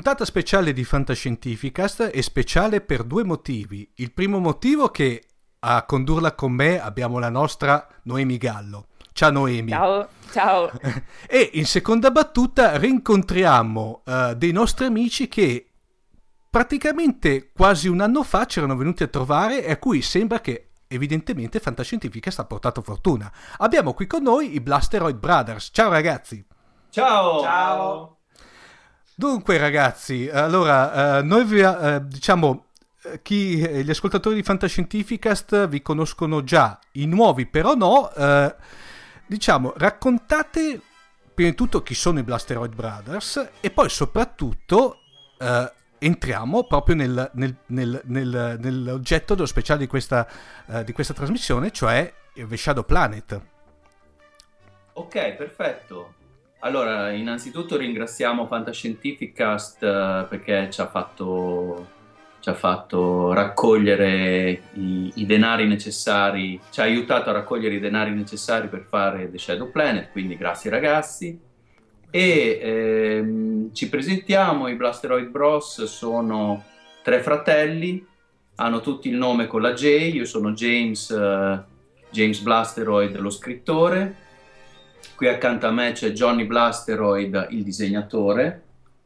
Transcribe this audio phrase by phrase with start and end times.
[0.00, 3.86] Puntata speciale di Fantascientificast e speciale per due motivi.
[3.96, 5.24] Il primo motivo è che
[5.58, 8.86] a condurla con me abbiamo la nostra Noemi Gallo.
[9.12, 9.72] Ciao Noemi.
[9.72, 10.70] Ciao, ciao.
[11.28, 15.68] e in seconda battuta rincontriamo uh, dei nostri amici che
[16.48, 20.70] praticamente quasi un anno fa ci erano venuti a trovare e a cui sembra che
[20.88, 23.30] evidentemente Fantascientificast ha portato fortuna.
[23.58, 25.68] Abbiamo qui con noi i Blasteroid Brothers.
[25.70, 26.42] Ciao ragazzi.
[26.88, 27.42] Ciao.
[27.42, 28.14] Ciao.
[29.20, 32.68] Dunque ragazzi, allora uh, noi vi, uh, diciamo
[33.02, 38.10] eh, chi, gli ascoltatori di Fantascientificast vi conoscono già, i nuovi però no.
[38.16, 38.50] Uh,
[39.26, 40.80] diciamo, raccontate
[41.34, 45.00] prima di tutto chi sono i Blasteroid Brothers e poi soprattutto
[45.98, 48.02] entriamo proprio nel, nel, nel,
[48.58, 50.26] nell'oggetto dello speciale di questa,
[50.82, 53.40] di questa trasmissione, cioè The Shadow Planet.
[54.94, 56.14] Ok, perfetto.
[56.62, 61.88] Allora, innanzitutto ringraziamo Fantascientificast uh, perché ci ha, fatto,
[62.40, 68.10] ci ha fatto, raccogliere i, i, denari necessari, ci ha aiutato a raccogliere i denari
[68.10, 71.40] necessari per fare The Shadow Planet, quindi grazie ragazzi.
[72.10, 76.62] E ehm, ci presentiamo, i Blasteroid Bros sono
[77.02, 78.06] tre fratelli,
[78.56, 81.58] hanno tutti il nome con la J, io sono James, uh,
[82.10, 84.28] James Blasteroid, lo scrittore
[85.20, 88.62] Qui accanto a me c'è Johnny Blasteroid, il disegnatore.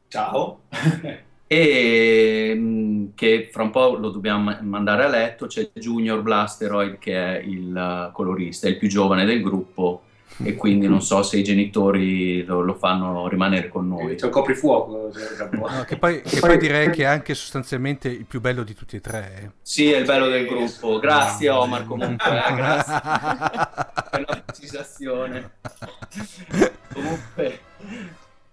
[0.06, 0.60] Ciao.
[1.48, 5.48] e mm, che fra un po' lo dobbiamo mandare a letto.
[5.48, 10.02] C'è Junior Blasteroid che è il colorista, è il più giovane del gruppo
[10.42, 14.16] e quindi non so se i genitori lo, lo fanno rimanere con noi.
[14.16, 15.10] C'è il coprifuoco.
[15.52, 18.96] No, che, poi, che poi, direi che è anche sostanzialmente il più bello di tutti
[18.96, 19.40] e tre.
[19.42, 19.50] Eh.
[19.62, 20.98] Sì, è il bello del gruppo.
[20.98, 23.00] Grazie Omar comunque, eh, grazie
[24.10, 25.50] per la precisazione.
[26.92, 27.60] comunque,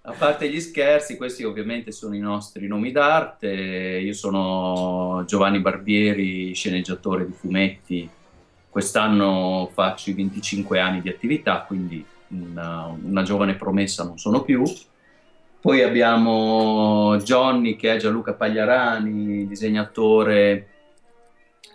[0.01, 3.47] a parte gli scherzi, questi ovviamente sono i nostri nomi d'arte.
[3.49, 8.09] Io sono Giovanni Barbieri, sceneggiatore di fumetti
[8.71, 14.63] Quest'anno faccio i 25 anni di attività, quindi una, una giovane promessa non sono più.
[15.59, 20.67] Poi abbiamo Johnny che è Gianluca Pagliarani, disegnatore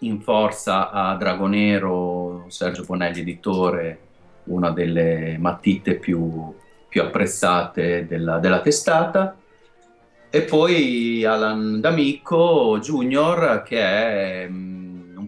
[0.00, 3.98] in forza a Dragonero, Sergio Bonelli editore,
[4.44, 6.54] una delle matite più,
[6.88, 9.36] più apprezzate della, della, testata.
[10.30, 14.75] E poi Alan D'Amico Junior che è un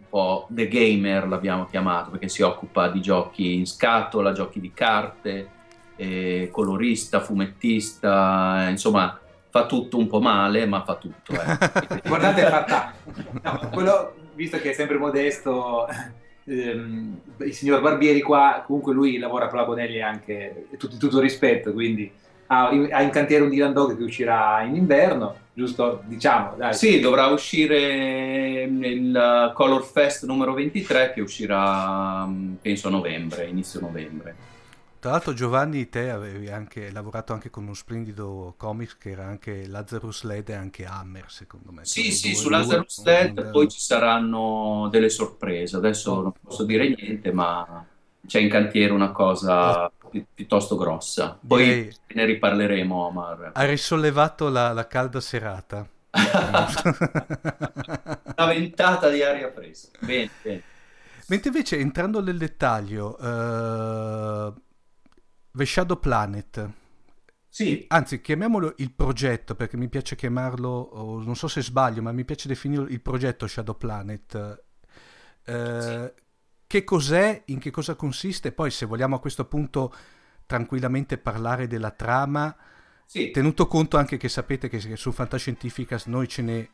[0.08, 5.48] po' The Gamer l'abbiamo chiamato perché si occupa di giochi in scatola, giochi di carte,
[5.96, 9.18] eh, colorista, fumettista, insomma
[9.50, 11.32] fa tutto un po' male ma fa tutto.
[11.32, 12.00] Eh.
[12.06, 12.92] Guardate, fatta.
[13.42, 15.86] No, quello, visto che è sempre modesto,
[16.44, 21.72] ehm, il signor Barbieri qua, comunque lui lavora per la Bonelli anche, tutto, tutto rispetto,
[21.72, 22.10] quindi
[22.48, 26.02] ha, ha in cantiere un Dylan Dog che uscirà in inverno giusto?
[26.04, 26.72] Diciamo, dai.
[26.72, 33.80] Sì, dovrà uscire il Color Fest numero 23 che uscirà mm, penso a novembre, inizio
[33.80, 34.46] novembre.
[35.00, 39.66] Tra l'altro Giovanni, te avevi anche lavorato anche con uno splendido comics che era anche
[39.66, 41.84] Lazarus Led e anche Hammer, secondo me.
[41.84, 45.76] Sì, sì, su Lazarus Led poi ci saranno delle sorprese.
[45.76, 47.84] Adesso non posso dire niente, ma
[48.26, 51.38] c'è in cantiere una cosa oh pi- piuttosto grossa.
[51.46, 51.94] Poi Direi...
[52.14, 53.50] ne riparleremo, Omar.
[53.54, 55.86] Ha risollevato la, la calda serata.
[58.36, 59.98] Una ventata di aria fresca.
[60.00, 60.62] Bene, bene.
[61.28, 64.54] Mentre invece, entrando nel dettaglio, uh,
[65.52, 66.70] The Shadow Planet.
[67.50, 67.84] Sì.
[67.88, 72.48] Anzi, chiamiamolo il progetto perché mi piace chiamarlo, non so se sbaglio, ma mi piace
[72.48, 74.64] definirlo il progetto Shadow Planet.
[75.46, 76.26] Uh, sì
[76.68, 79.92] che cos'è, in che cosa consiste, poi se vogliamo a questo punto
[80.46, 82.54] tranquillamente parlare della trama,
[83.06, 83.30] sì.
[83.30, 86.68] tenuto conto anche che sapete che su Fantascientificas noi ce ne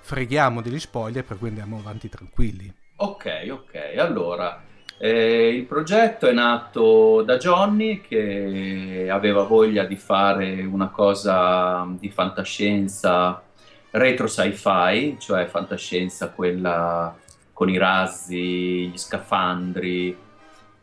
[0.00, 2.72] freghiamo degli spoiler, per cui andiamo avanti tranquilli.
[2.96, 4.62] Ok, ok, allora
[4.98, 12.08] eh, il progetto è nato da Johnny che aveva voglia di fare una cosa di
[12.08, 13.42] fantascienza
[13.90, 17.14] retro sci-fi, cioè fantascienza quella
[17.56, 20.14] con i razzi, gli scafandri.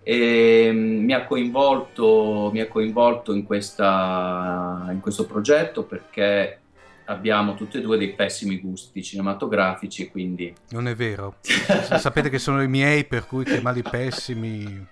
[0.01, 6.61] E mm, mi ha coinvolto, mi ha coinvolto in, questa, in questo progetto perché
[7.05, 10.51] abbiamo tutti e due dei pessimi gusti cinematografici, quindi...
[10.71, 11.35] Non è vero.
[11.43, 14.87] Sapete che sono i miei, per cui chiamarli pessimi...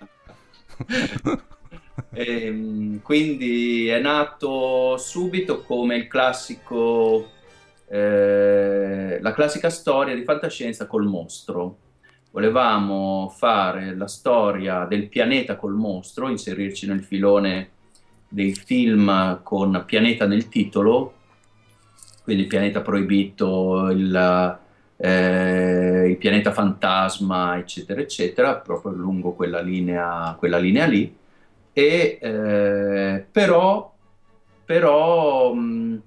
[2.14, 7.40] e, mm, quindi è nato subito come il classico
[7.92, 11.78] eh, la classica storia di fantascienza col mostro.
[12.32, 17.70] Volevamo fare la storia del pianeta col mostro, inserirci nel filone
[18.28, 21.16] dei film con pianeta nel titolo
[22.24, 24.60] quindi il pianeta proibito, il,
[24.98, 31.14] eh, il pianeta fantasma, eccetera, eccetera, proprio lungo quella linea, quella linea lì.
[31.74, 33.94] E, eh, però,
[34.64, 36.02] però mh,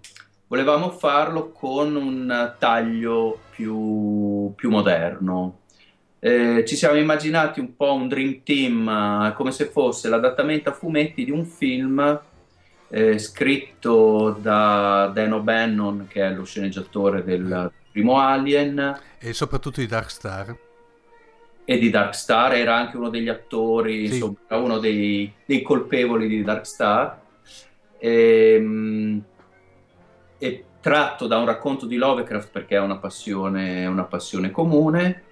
[0.54, 5.62] volevamo farlo con un taglio più, più moderno.
[6.20, 11.24] Eh, ci siamo immaginati un po' un dream team, come se fosse l'adattamento a fumetti
[11.24, 12.20] di un film
[12.88, 18.96] eh, scritto da Dan O'Bannon, che è lo sceneggiatore del primo Alien.
[19.18, 20.56] E soprattutto di Dark Star.
[21.64, 24.14] E di Dark Star, era anche uno degli attori, sì.
[24.14, 27.20] insomma, uno dei, dei, colpevoli di Dark Star.
[27.98, 29.22] E,
[30.44, 35.22] e, tratto da un racconto di Lovecraft perché è una passione, una passione comune.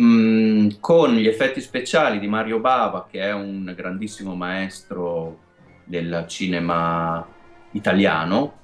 [0.00, 5.38] Mm, con gli effetti speciali di Mario Bava, che è un grandissimo maestro
[5.84, 7.24] del cinema
[7.72, 8.60] italiano,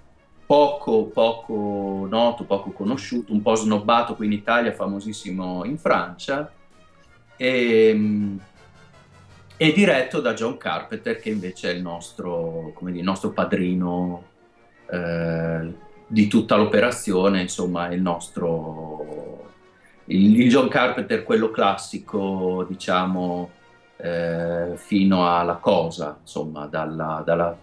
[0.47, 6.51] poco, poco noto, poco conosciuto, un po' snobbato qui in Italia, famosissimo in Francia,
[7.37, 8.41] e, ehm,
[9.57, 14.37] e diretto da John Carpenter, che invece è il nostro, dire, il nostro padrino
[14.91, 15.75] eh,
[16.07, 19.47] di tutta l'operazione, insomma, il nostro...
[20.07, 23.51] Il, il John Carpenter, quello classico, diciamo,
[23.97, 27.57] eh, fino alla cosa, insomma, dalla, dalla,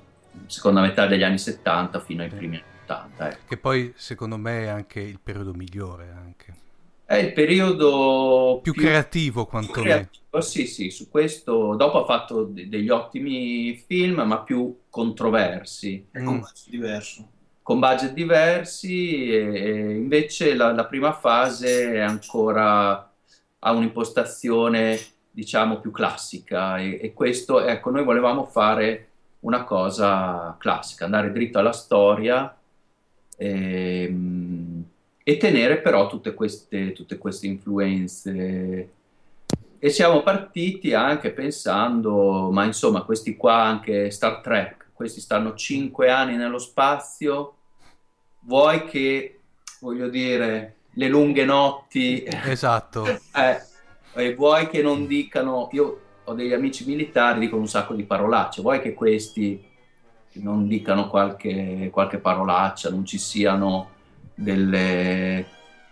[0.45, 3.29] seconda metà degli anni 70 fino ai primi anni 80.
[3.29, 3.39] Ecco.
[3.47, 6.13] Che poi secondo me è anche il periodo migliore.
[6.15, 6.64] Anche.
[7.05, 10.09] È il periodo più, più creativo quantomeno.
[10.39, 16.07] Sì, sì, su questo dopo ha fatto de- degli ottimi film, ma più controversi.
[16.11, 16.39] E con mm.
[16.39, 17.29] budget diverso.
[17.61, 23.11] Con budget diversi, e, e invece la, la, prima fase è ancora
[23.59, 24.99] ha un'impostazione
[25.31, 29.07] diciamo più classica e, e, questo, ecco, noi volevamo fare
[29.41, 32.55] una cosa classica, andare dritto alla storia
[33.37, 34.44] e, ehm,
[35.27, 38.89] e tenere però tutte queste, tutte queste influenze
[39.79, 46.09] e siamo partiti anche pensando, ma insomma questi qua anche Star Trek, questi stanno cinque
[46.11, 47.55] anni nello spazio,
[48.41, 49.39] vuoi che,
[49.79, 52.23] voglio dire, le lunghe notti...
[52.23, 53.05] Esatto.
[53.35, 53.61] Eh,
[54.27, 58.61] e vuoi che non dicano, io ho degli amici militari, dicono un sacco di parolacce,
[58.61, 59.63] vuoi che questi
[60.33, 63.94] non dicano qualche, qualche parolaccia, non ci siano
[64.35, 65.45] delle,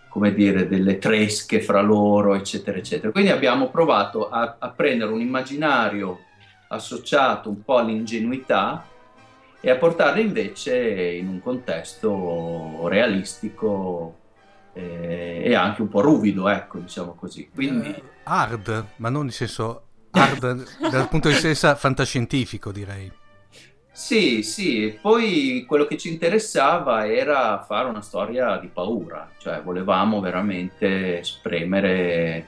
[0.09, 3.11] come dire, delle tresche fra loro, eccetera, eccetera.
[3.11, 6.19] Quindi abbiamo provato a, a prendere un immaginario
[6.67, 8.85] associato un po' all'ingenuità
[9.59, 14.17] e a portarlo invece in un contesto realistico
[14.73, 17.49] eh, e anche un po' ruvido, ecco, diciamo così.
[17.53, 17.89] Quindi...
[17.89, 23.11] Uh, hard, ma non in senso hard dal punto di vista fantascientifico, direi.
[23.95, 30.19] Sì, sì, poi quello che ci interessava era fare una storia di paura, cioè volevamo
[30.19, 32.47] veramente spremere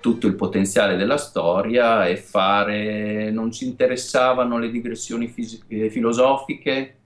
[0.00, 6.98] tutto il potenziale della storia e fare, non ci interessavano le digressioni fis- filosofiche,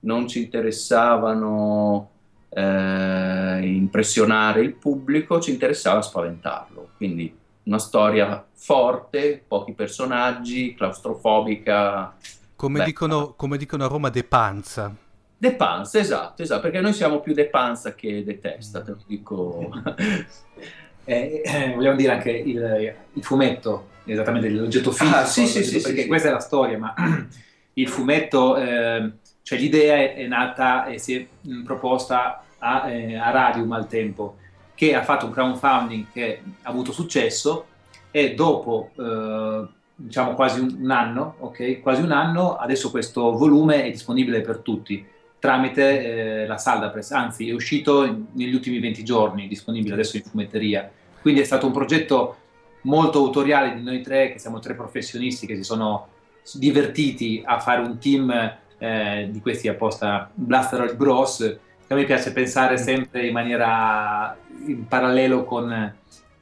[0.00, 2.10] non ci interessavano
[2.50, 6.90] eh, impressionare il pubblico, ci interessava spaventarlo.
[6.98, 12.14] Quindi una storia forte, pochi personaggi, claustrofobica.
[12.56, 14.94] Come, dicono, come dicono, a Roma, de panza.
[15.36, 19.00] De panza, esatto, esatto, perché noi siamo più de panza che de testa, te lo
[19.06, 19.70] dico.
[21.04, 25.80] eh, eh, vogliamo dire anche il, il, fumetto, esattamente l'oggetto fisico, ah, sì, sì, sì,
[25.80, 26.94] perché sì, questa è la storia, ma
[27.74, 29.10] il fumetto, eh,
[29.42, 33.86] cioè l'idea è, è, nata e si è mh, proposta a, eh, a Radium al
[33.86, 34.38] tempo,
[34.74, 37.66] che ha fatto un crowdfunding che ha avuto successo
[38.10, 43.90] e dopo eh, diciamo quasi un, anno, ok, quasi un anno, adesso questo volume è
[43.90, 45.12] disponibile per tutti
[45.44, 50.16] tramite eh, la Salda Press, anzi è uscito in, negli ultimi 20 giorni, disponibile adesso
[50.16, 50.90] in fumetteria.
[51.20, 52.36] Quindi è stato un progetto
[52.84, 56.08] molto autoriale di noi tre, che siamo tre professionisti che si sono
[56.54, 61.58] divertiti a fare un team eh, di questi apposta Blaster Bros.
[61.88, 64.34] A me piace pensare sempre in maniera
[64.66, 65.94] in parallelo con,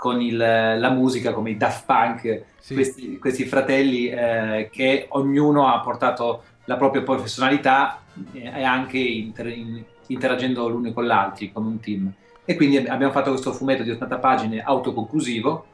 [0.03, 2.75] con il, la musica, come i Daft Punk, sì.
[2.75, 8.01] questi, questi, fratelli eh, che ognuno ha portato la propria professionalità
[8.33, 12.13] eh, e anche inter, in, interagendo l'uno con l'altro, come un team.
[12.45, 15.67] E quindi abbiamo fatto questo fumetto di 80 pagine autoconclusivo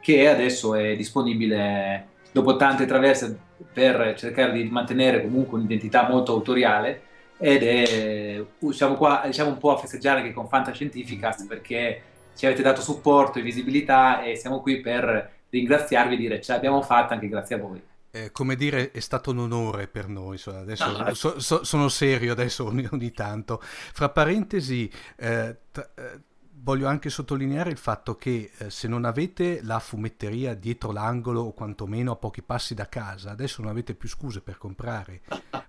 [0.00, 3.38] che adesso è disponibile dopo tante traverse
[3.72, 7.02] per cercare di mantenere comunque un'identità molto autoriale
[7.38, 12.02] ed è, siamo qua diciamo un po' a festeggiare anche con Fantascientificast perché
[12.36, 16.82] ci avete dato supporto e visibilità e siamo qui per ringraziarvi e dire ce l'abbiamo
[16.82, 17.82] fatta anche grazie a voi.
[18.16, 20.40] eh, come dire, è stato un onore per noi.
[20.44, 23.60] Adesso ah, so, so, sono serio adesso ogni, ogni, tanto.
[23.60, 26.20] Fra parentesi, eh, t- eh,
[26.66, 31.52] voglio anche sottolineare il fatto che eh, se non avete la fumetteria dietro l'angolo o
[31.52, 35.20] quantomeno a pochi passi da casa, adesso non avete più scuse per comprare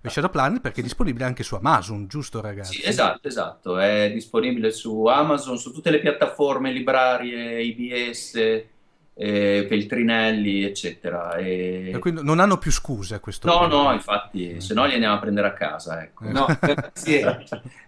[0.02, 2.80] Shadow Planet perché è disponibile anche su Amazon, giusto ragazzi?
[2.80, 8.64] Sì, esatto, esatto, è disponibile su Amazon, su tutte le piattaforme librarie, IBS,
[9.20, 11.34] eh, Peltrinelli, eccetera.
[11.34, 11.90] E...
[11.92, 11.98] e...
[11.98, 13.76] quindi non hanno più scuse a questo no, punto?
[13.76, 16.00] No, no, infatti, se no li andiamo a prendere a casa.
[16.00, 16.30] Ecco.
[16.30, 16.46] No,
[16.94, 17.20] sì,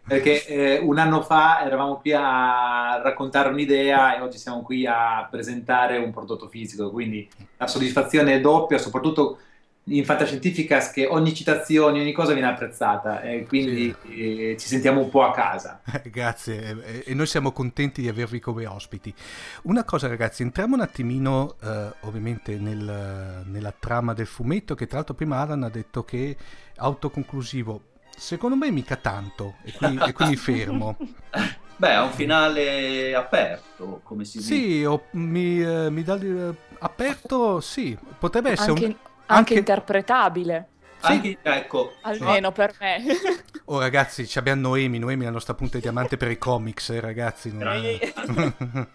[0.07, 5.27] perché eh, un anno fa eravamo qui a raccontare un'idea e oggi siamo qui a
[5.31, 9.39] presentare un prodotto fisico, quindi la soddisfazione è doppia, soprattutto
[9.85, 14.51] in fantascientificas che ogni citazione, ogni cosa viene apprezzata e quindi sì.
[14.51, 15.81] eh, ci sentiamo un po' a casa.
[16.05, 19.13] Grazie e noi siamo contenti di avervi come ospiti.
[19.63, 24.99] Una cosa ragazzi, entriamo un attimino eh, ovviamente nel, nella trama del fumetto che tra
[24.99, 26.37] l'altro prima Alan ha detto che è
[26.77, 27.83] autoconclusivo.
[28.17, 30.97] Secondo me mica tanto e qui, e qui mi fermo.
[31.81, 35.01] Beh, ha un finale aperto, come si sì, dice.
[35.13, 38.85] Sì, mi, eh, mi dà eh, aperto, sì, potrebbe essere Anche...
[38.85, 38.97] un
[39.35, 40.69] anche, interpretabile.
[41.01, 41.13] Sì.
[41.13, 41.95] Anche, ecco.
[42.03, 42.53] Almeno no.
[42.53, 43.03] per me.
[43.71, 46.99] Oh ragazzi, abbiamo Noemi, Noemi è la nostra punta di diamante per i comics, eh,
[46.99, 47.57] ragazzi.
[47.57, 47.69] Non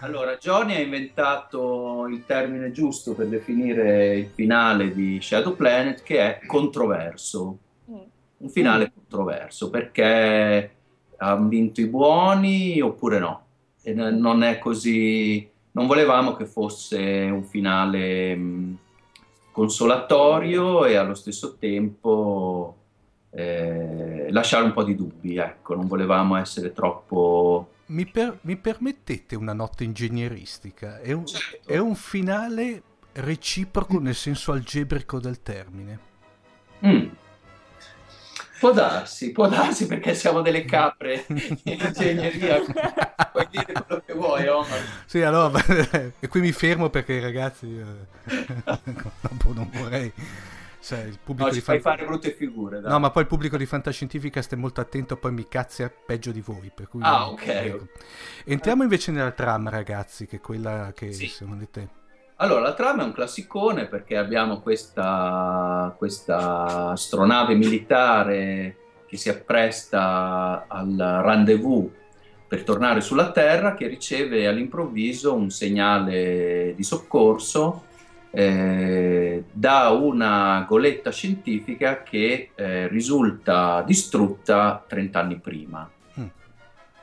[0.00, 6.20] allora, Johnny ha inventato il termine giusto per definire il finale di Shadow Planet che
[6.20, 7.58] è controverso.
[7.90, 7.96] Mm.
[8.38, 8.94] Un finale mm.
[8.94, 10.70] controverso perché
[11.18, 13.44] hanno vinto i buoni oppure no.
[13.82, 15.46] E non è così
[15.78, 18.78] non volevamo che fosse un finale mh,
[19.52, 22.76] consolatorio e allo stesso tempo
[23.30, 27.74] eh, lasciare un po' di dubbi, ecco, non volevamo essere troppo...
[27.86, 30.98] Mi, per, mi permettete una nota ingegneristica?
[30.98, 31.68] È un, certo.
[31.68, 32.82] è un, finale
[33.12, 35.98] reciproco nel senso algebrico del termine.
[36.84, 37.06] Mm.
[38.58, 42.60] Può darsi, può darsi perché siamo delle capre in ingegneria,
[43.30, 44.80] puoi dire quello che vuoi, Omar.
[45.06, 45.62] Sì, allora,
[46.18, 48.46] e qui mi fermo perché ragazzi, eh,
[49.54, 50.12] non vorrei...
[50.80, 52.80] Cioè, il pubblico no, di fai fare brutte figure.
[52.80, 52.90] Dai.
[52.90, 56.40] No, ma poi il pubblico di Fantascientifica sta molto attento, poi mi cazzia peggio di
[56.40, 56.70] voi.
[56.74, 57.46] Per cui, ah, ok.
[57.46, 57.88] Ecco.
[58.44, 61.26] Entriamo invece nella trama, ragazzi, che è quella che sì.
[61.26, 61.97] secondo te
[62.40, 68.76] allora, la trama è un classicone perché abbiamo questa, questa astronave militare
[69.08, 71.90] che si appresta al rendezvous
[72.46, 77.86] per tornare sulla Terra che riceve all'improvviso un segnale di soccorso
[78.30, 85.90] eh, da una goletta scientifica che eh, risulta distrutta 30 anni prima.
[86.20, 86.26] Mm.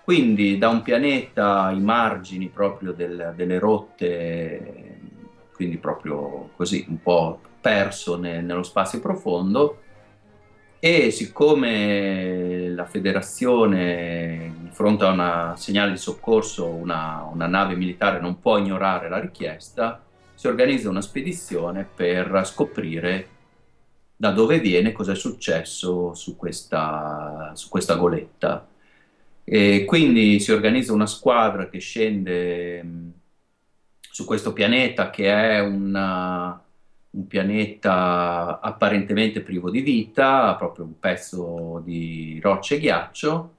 [0.01, 4.95] Quindi da un pianeta ai margini proprio del, delle rotte
[5.55, 9.81] quindi proprio così un po' perso ne, nello spazio profondo.
[10.79, 18.19] E siccome la federazione di fronte a un segnale di soccorso una, una, nave militare
[18.19, 23.29] non può ignorare la richiesta si organizza una spedizione per scoprire
[24.17, 28.67] da dove viene cosa è successo su questa, su questa goletta.
[29.43, 32.83] E quindi si organizza una squadra che scende
[34.15, 36.57] su questo pianeta che è una,
[37.10, 43.55] un pianeta apparentemente privo di vita, proprio un pezzo di roccia e ghiaccio,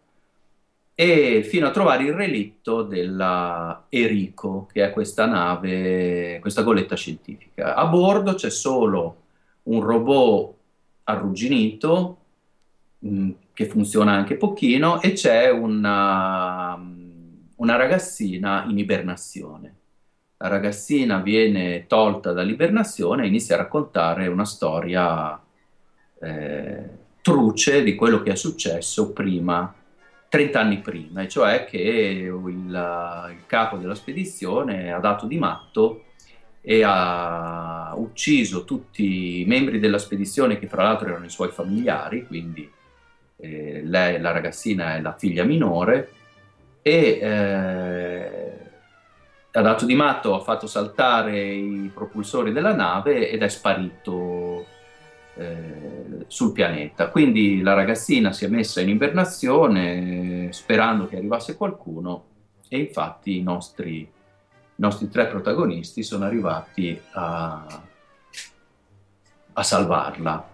[0.95, 7.75] e fino a trovare il relitto della Erico, che è questa nave, questa goletta scientifica.
[7.75, 9.25] A bordo c'è solo
[9.65, 10.55] un robot
[11.05, 12.17] arrugginito,
[13.07, 16.83] mm, che funziona anche pochino, e c'è una,
[17.57, 19.75] una ragazzina in ibernazione
[20.39, 25.41] la ragazzina viene tolta dall'ibernazione e inizia a raccontare una storia
[26.21, 26.89] eh,
[27.23, 29.75] truce di quello che è successo prima,
[30.29, 36.05] 30 anni prima, e cioè che il, il capo della spedizione ha dato di matto
[36.61, 42.27] e ha ucciso tutti i membri della spedizione che fra l'altro erano i suoi familiari,
[42.27, 42.71] quindi
[43.39, 46.11] eh, lei, la ragazzina è la figlia minore
[46.83, 48.36] e eh,
[49.57, 54.67] ha dato di matto, ha fatto saltare i propulsori della nave ed è sparito
[55.35, 57.09] eh, sul pianeta.
[57.09, 62.25] Quindi la ragazzina si è messa in ibernazione sperando che arrivasse qualcuno
[62.69, 64.09] e infatti i nostri, i
[64.75, 67.83] nostri tre protagonisti sono arrivati a,
[69.55, 70.51] a salvarla.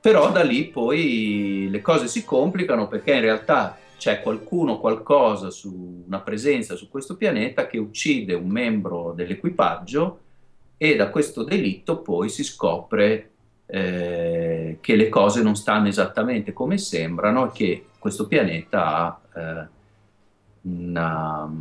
[0.00, 6.04] Però da lì poi le cose si complicano perché in realtà c'è qualcuno, qualcosa, su,
[6.06, 10.20] una presenza su questo pianeta che uccide un membro dell'equipaggio
[10.78, 13.30] e da questo delitto poi si scopre
[13.66, 19.68] eh, che le cose non stanno esattamente come sembrano e che questo pianeta ha eh,
[20.62, 21.52] una,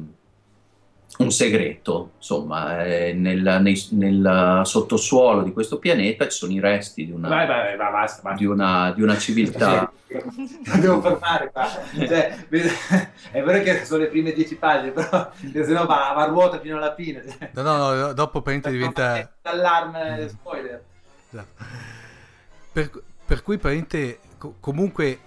[1.20, 7.06] un segreto, insomma, eh, nel, nei, nel, sottosuolo di questo pianeta ci sono i resti
[7.06, 8.38] di una, vai, vai, vai, basta, basta.
[8.38, 9.92] Di una, di una civiltà.
[10.08, 11.68] Devo fermare qua.
[11.94, 12.46] Cioè,
[13.32, 16.58] è vero che sono le prime dieci pagine, però se no va, va a ruota
[16.62, 17.22] fino alla fine.
[17.52, 19.36] No, no, no dopo praticamente diventa...
[19.42, 20.84] Allarme spoiler.
[22.72, 22.92] Per,
[23.26, 24.20] per cui praticamente
[24.62, 25.20] comunque,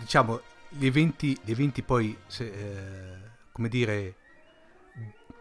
[0.00, 3.16] diciamo, gli eventi, gli eventi poi, se, eh,
[3.52, 4.14] come dire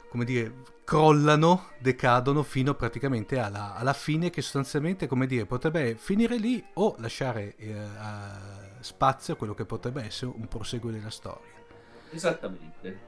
[0.09, 6.37] come dire, crollano, decadono fino praticamente alla, alla, fine che sostanzialmente, come dire, potrebbe finire
[6.37, 7.75] lì o lasciare eh,
[8.79, 11.51] spazio a quello che potrebbe essere un proseguo della storia.
[12.11, 13.07] Esattamente.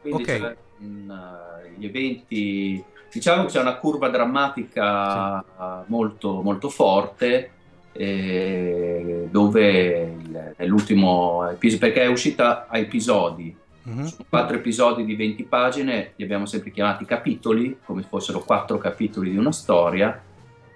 [0.00, 0.56] Quindi okay.
[0.78, 5.84] un, uh, gli eventi, diciamo che c'è una curva drammatica sì.
[5.86, 7.50] molto, molto forte
[7.92, 10.16] eh, dove
[10.56, 13.54] nell'ultimo episodio, perché è uscita a episodi,
[13.88, 14.06] Mm-hmm.
[14.28, 19.36] quattro episodi di 20 pagine, li abbiamo sempre chiamati capitoli, come fossero quattro capitoli di
[19.36, 20.22] una storia,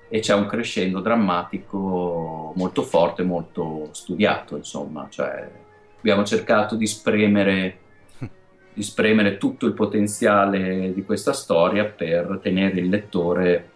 [0.08, 5.06] e c'è un crescendo drammatico molto forte, molto studiato, insomma.
[5.10, 5.50] Cioè,
[5.98, 7.78] abbiamo cercato di spremere,
[8.74, 13.70] di spremere tutto il potenziale di questa storia per tenere il lettore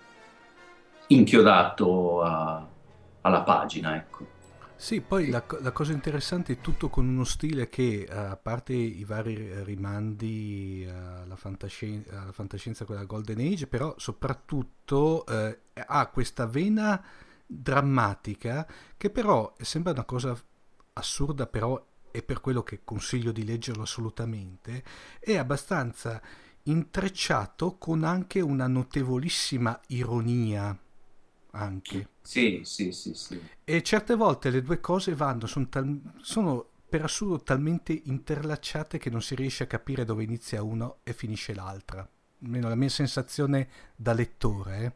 [1.08, 2.66] inchiodato a,
[3.22, 4.34] alla pagina, ecco.
[4.86, 9.02] Sì, poi la, la, cosa interessante è tutto con uno stile che, a parte i
[9.02, 17.04] vari rimandi alla, fantascienza, alla fantascienza quella Golden Age, però soprattutto eh, ha questa vena
[17.44, 18.64] drammatica
[18.96, 20.40] che però sembra una cosa
[20.92, 24.84] assurda, però è per quello che consiglio di leggerlo assolutamente,
[25.18, 26.22] è abbastanza
[26.62, 30.78] intrecciato con anche una notevolissima ironia
[31.56, 32.08] anche.
[32.22, 33.40] Sì, sì, sì, sì.
[33.64, 39.10] E certe volte le due cose vanno, sono, tal- sono per assurdo talmente interlacciate che
[39.10, 42.08] non si riesce a capire dove inizia uno e finisce l'altra.
[42.42, 44.84] Almeno la mia sensazione da lettore.
[44.84, 44.92] Eh.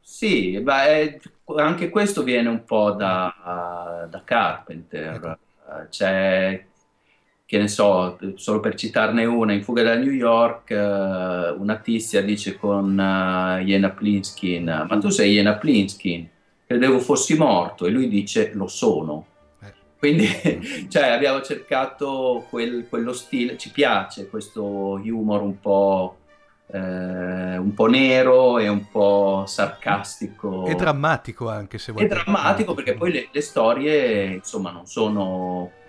[0.00, 1.20] Sì, beh,
[1.56, 5.14] anche questo viene un po' da, da Carpenter.
[5.14, 5.38] Ecco.
[5.88, 6.66] C'è
[7.46, 12.22] che ne so, solo per citarne una, in Fuga da New York, uh, una tizia
[12.22, 16.26] dice con uh, Jena Plinskin, ma tu sei Jena Plinskin,
[16.66, 19.26] credevo fossi morto, e lui dice lo sono.
[19.62, 19.72] Eh.
[19.98, 20.26] Quindi
[20.88, 26.16] cioè, abbiamo cercato quel, quello stile, ci piace questo humor un po',
[26.72, 30.64] eh, un po' nero e un po' sarcastico.
[30.64, 32.06] E drammatico anche se vuoi.
[32.06, 35.82] È drammatico perché poi le, le storie insomma non sono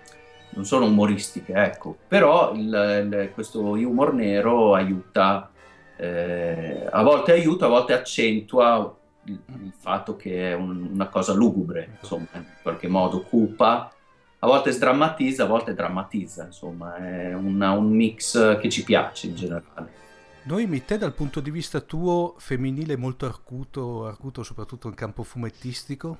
[0.56, 5.50] non sono umoristiche, ecco, però il, il, questo humor nero aiuta,
[5.96, 11.34] eh, a volte aiuta, a volte accentua il, il fatto che è un, una cosa
[11.34, 13.92] lugubre, insomma, in qualche modo cupa,
[14.38, 19.34] a volte sdrammatizza, a volte drammatizza, insomma, è una, un mix che ci piace in
[19.34, 20.04] generale.
[20.44, 26.16] Noemi, te dal punto di vista tuo femminile molto arcuto, arcuto soprattutto in campo fumettistico?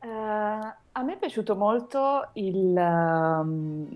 [0.00, 0.51] Uh,
[0.92, 3.88] a me è piaciuto molto il, um,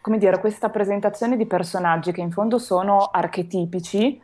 [0.00, 4.20] come dire, questa presentazione di personaggi che in fondo sono archetipici,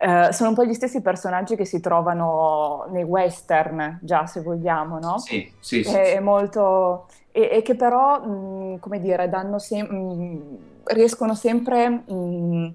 [0.00, 4.98] uh, sono un po' gli stessi personaggi che si trovano nei western, già se vogliamo,
[4.98, 5.18] no?
[5.18, 5.94] Sì, sì, sì.
[5.94, 7.06] È, è molto...
[7.30, 12.74] E, e, che però, mh, come dire, danno sem- mh, riescono sempre mh,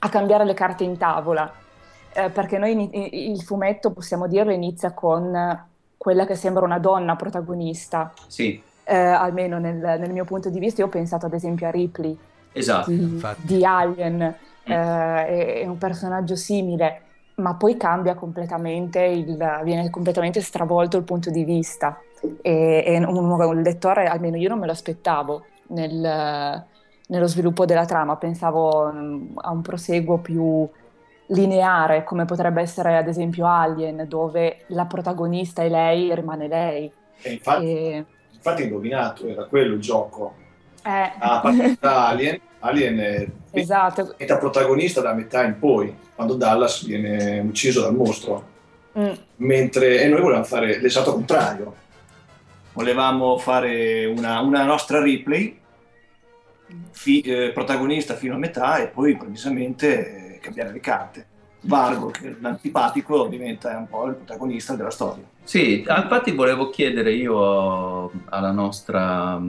[0.00, 1.50] a cambiare le carte in tavola,
[2.12, 5.32] eh, perché noi il fumetto, possiamo dirlo, inizia con
[5.96, 8.12] quella che sembra una donna protagonista.
[8.26, 8.60] Sì.
[8.84, 12.16] Eh, almeno nel, nel, mio punto di vista, io ho pensato ad esempio a Ripley
[12.52, 14.72] esatto, di, di Alien, mm.
[14.72, 17.00] eh, è, un personaggio simile,
[17.36, 22.00] ma poi cambia completamente, il, viene completamente stravolto il punto di vista.
[22.42, 26.64] E, e un, un, lettore, almeno io non me lo aspettavo nel,
[27.06, 30.68] nello sviluppo della trama, pensavo um, a un proseguo più
[31.28, 36.92] lineare come potrebbe essere ad esempio Alien dove la protagonista è lei e rimane lei.
[37.22, 38.04] E infatti, e...
[38.32, 40.34] infatti indovinato, era quello il gioco.
[40.84, 41.12] Eh.
[41.18, 44.14] Ah, partita Alien, Alien è esatto.
[44.16, 48.54] metà protagonista da metà in poi, quando Dallas viene ucciso dal mostro.
[48.98, 49.12] Mm.
[49.36, 51.74] Mentre, e noi volevamo fare l'esatto contrario.
[52.72, 55.58] Volevamo fare una, una nostra replay,
[56.90, 61.26] fi, eh, protagonista fino a metà e poi improvvisamente cambiare le carte.
[61.62, 65.24] Vargo, l'antipatico, diventa un po' il protagonista della storia.
[65.42, 69.40] Sì, infatti volevo chiedere io alla nostra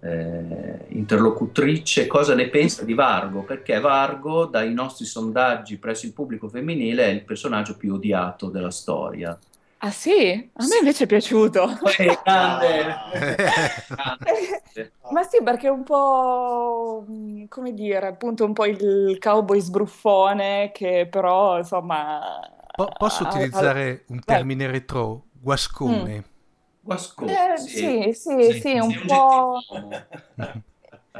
[0.00, 6.48] eh, interlocutrice cosa ne pensa di Vargo, perché Vargo dai nostri sondaggi presso il pubblico
[6.48, 9.36] femminile è il personaggio più odiato della storia.
[9.84, 10.50] Ah sì?
[10.54, 11.68] A me invece è piaciuto.
[11.98, 12.96] Eh, grande.
[15.12, 17.04] Ma sì, perché è un po',
[17.48, 22.40] come dire, appunto un po' il cowboy sbruffone che però, insomma...
[22.74, 25.26] Po- posso utilizzare un termine retro?
[25.32, 26.16] Guascone.
[26.16, 26.32] Mm.
[26.80, 27.68] Guascone, eh, sì.
[27.68, 29.58] Sì, sì, sì, sì, un po'...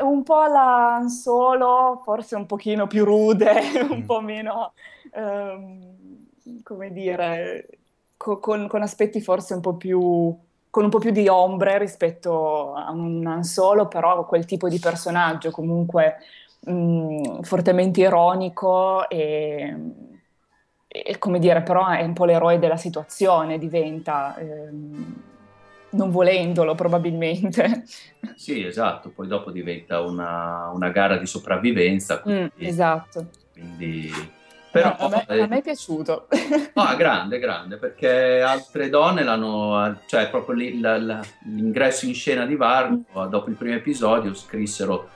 [0.00, 4.06] un po' la Solo, forse un pochino più rude, un mm.
[4.06, 4.72] po' meno,
[5.12, 6.24] um,
[6.62, 7.68] come dire,
[8.24, 10.34] co- con, con, aspetti forse un po' più,
[10.70, 15.50] con un po' più di ombre rispetto a un Solo, però quel tipo di personaggio
[15.50, 16.16] comunque
[16.60, 19.76] mh, fortemente ironico e,
[20.88, 24.34] e, come dire, però è un po' l'eroe della situazione, diventa...
[24.38, 25.32] Ehm,
[25.90, 27.84] non volendolo probabilmente.
[28.34, 32.16] Sì, esatto, poi dopo diventa una, una gara di sopravvivenza.
[32.16, 33.28] Mm, quindi, mm, esatto.
[33.52, 34.10] Quindi,
[34.74, 36.26] però, no, a, me, a, me, è piaciuto.
[36.74, 42.44] No, grande, grande, perché altre donne l'hanno, cioè proprio lì, la, la, l'ingresso in scena
[42.44, 43.26] di Vargo, mm.
[43.26, 45.10] dopo il primo episodio, scrissero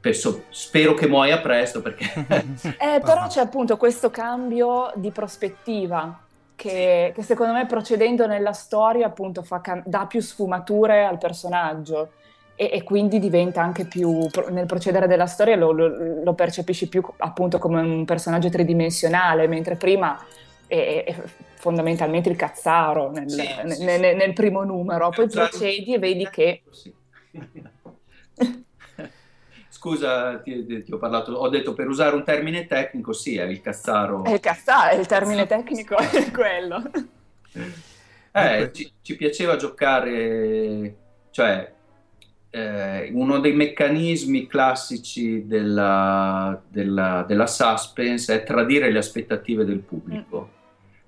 [0.00, 2.10] Penso, spero che muoia presto perché...
[2.76, 6.18] eh, però c'è appunto questo cambio di prospettiva
[6.56, 12.10] che, che, secondo me procedendo nella storia appunto fa, dà più sfumature al personaggio
[12.56, 17.04] e, e, quindi diventa anche più, nel procedere della storia lo, lo, lo, percepisci più
[17.18, 20.18] appunto come un personaggio tridimensionale, mentre prima
[20.66, 21.14] è, è
[21.54, 26.28] fondamentalmente il cazzaro nel, sì, nel, sì, nel, nel primo numero, poi procedi e vedi
[26.30, 26.62] che...
[29.68, 33.60] Scusa, ti, ti, ho parlato, ho detto per usare un termine tecnico, sì, è il
[33.60, 34.24] cazzaro.
[34.24, 36.82] È il cazzaro, il termine tecnico è quello.
[38.32, 40.96] Eh, ci, ci, piaceva giocare,
[41.30, 41.72] cioè,
[42.50, 50.50] eh, uno dei meccanismi classici della, della, della, suspense è tradire le aspettative del pubblico.
[50.50, 50.54] Mm.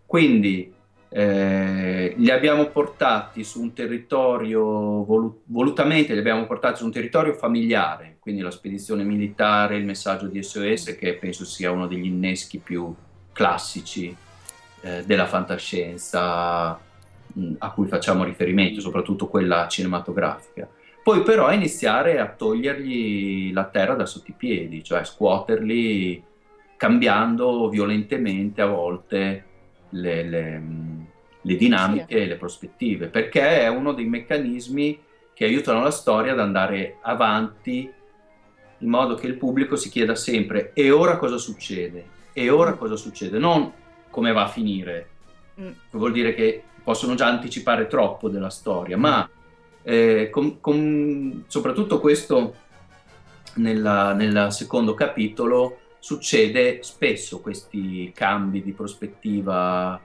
[0.05, 0.73] Quindi
[1.11, 7.33] eh, li abbiamo portati su un territorio, volu- volutamente li abbiamo portati su un territorio
[7.33, 12.59] familiare, quindi la spedizione militare, il messaggio di SOS, che penso sia uno degli inneschi
[12.59, 12.95] più
[13.33, 14.15] classici
[14.83, 16.79] eh, della fantascienza
[17.33, 20.69] mh, a cui facciamo riferimento, soprattutto quella cinematografica.
[21.03, 26.23] Poi però iniziare a togliergli la terra da sotto i piedi, cioè scuoterli
[26.77, 29.45] cambiando violentemente a volte
[29.91, 30.63] le, le,
[31.41, 35.01] le dinamiche e le prospettive, perché è uno dei meccanismi
[35.35, 37.93] che aiutano la storia ad andare avanti
[38.79, 42.17] in modo che il pubblico si chieda sempre e ora cosa succede?
[42.33, 43.39] E ora cosa succede?
[43.39, 43.73] Non
[44.11, 45.09] come va a finire,
[45.61, 45.71] mm.
[45.91, 49.29] vuol dire che possono già anticipare troppo della storia, ma
[49.83, 52.55] eh, con, con, soprattutto questo
[53.55, 60.01] nel secondo capitolo succede spesso questi cambi di prospettiva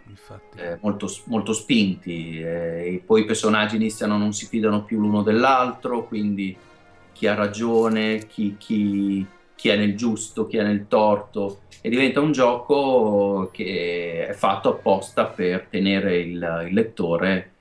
[0.55, 6.05] eh, molto, molto, spinti, eh, poi i personaggi iniziano, non si fidano più l'uno dell'altro,
[6.05, 6.55] quindi
[7.11, 12.21] chi ha ragione, chi, chi, chi è nel giusto, chi è nel torto, e diventa
[12.21, 17.51] un gioco che è fatto apposta per tenere il, il lettore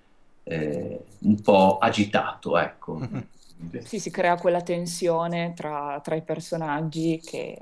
[0.44, 3.00] eh, un po' agitato, ecco.
[3.84, 7.56] Sì, si crea quella tensione tra, tra i personaggi che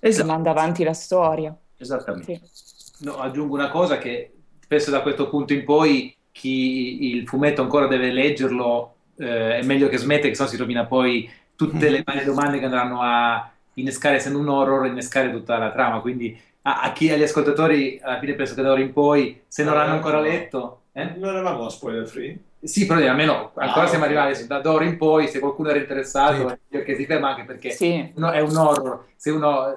[0.00, 0.26] esatto.
[0.26, 1.54] manda avanti la storia.
[1.76, 2.40] Esattamente.
[2.50, 3.04] Sì.
[3.04, 4.32] No, aggiungo una cosa che
[4.66, 9.88] penso da questo punto in poi chi il fumetto ancora deve leggerlo eh, è meglio
[9.88, 14.16] che smette, che sennò si rovina poi tutte le varie domande che andranno a innescare,
[14.16, 16.00] essendo un horror, innescare tutta la trama.
[16.00, 19.62] Quindi a, a chi, agli ascoltatori, alla fine penso che da ora in poi, se
[19.62, 20.78] non l'hanno ancora letto...
[20.96, 21.14] Eh?
[21.16, 22.38] Non eravamo a spoiler free?
[22.62, 24.16] Sì, però almeno ancora ah, siamo okay.
[24.16, 26.82] arrivati da d'ora in poi, se qualcuno era interessato, sì.
[26.82, 28.12] che si ferma anche perché sì.
[28.14, 29.06] uno, è un horror.
[29.16, 29.74] Se uno eh,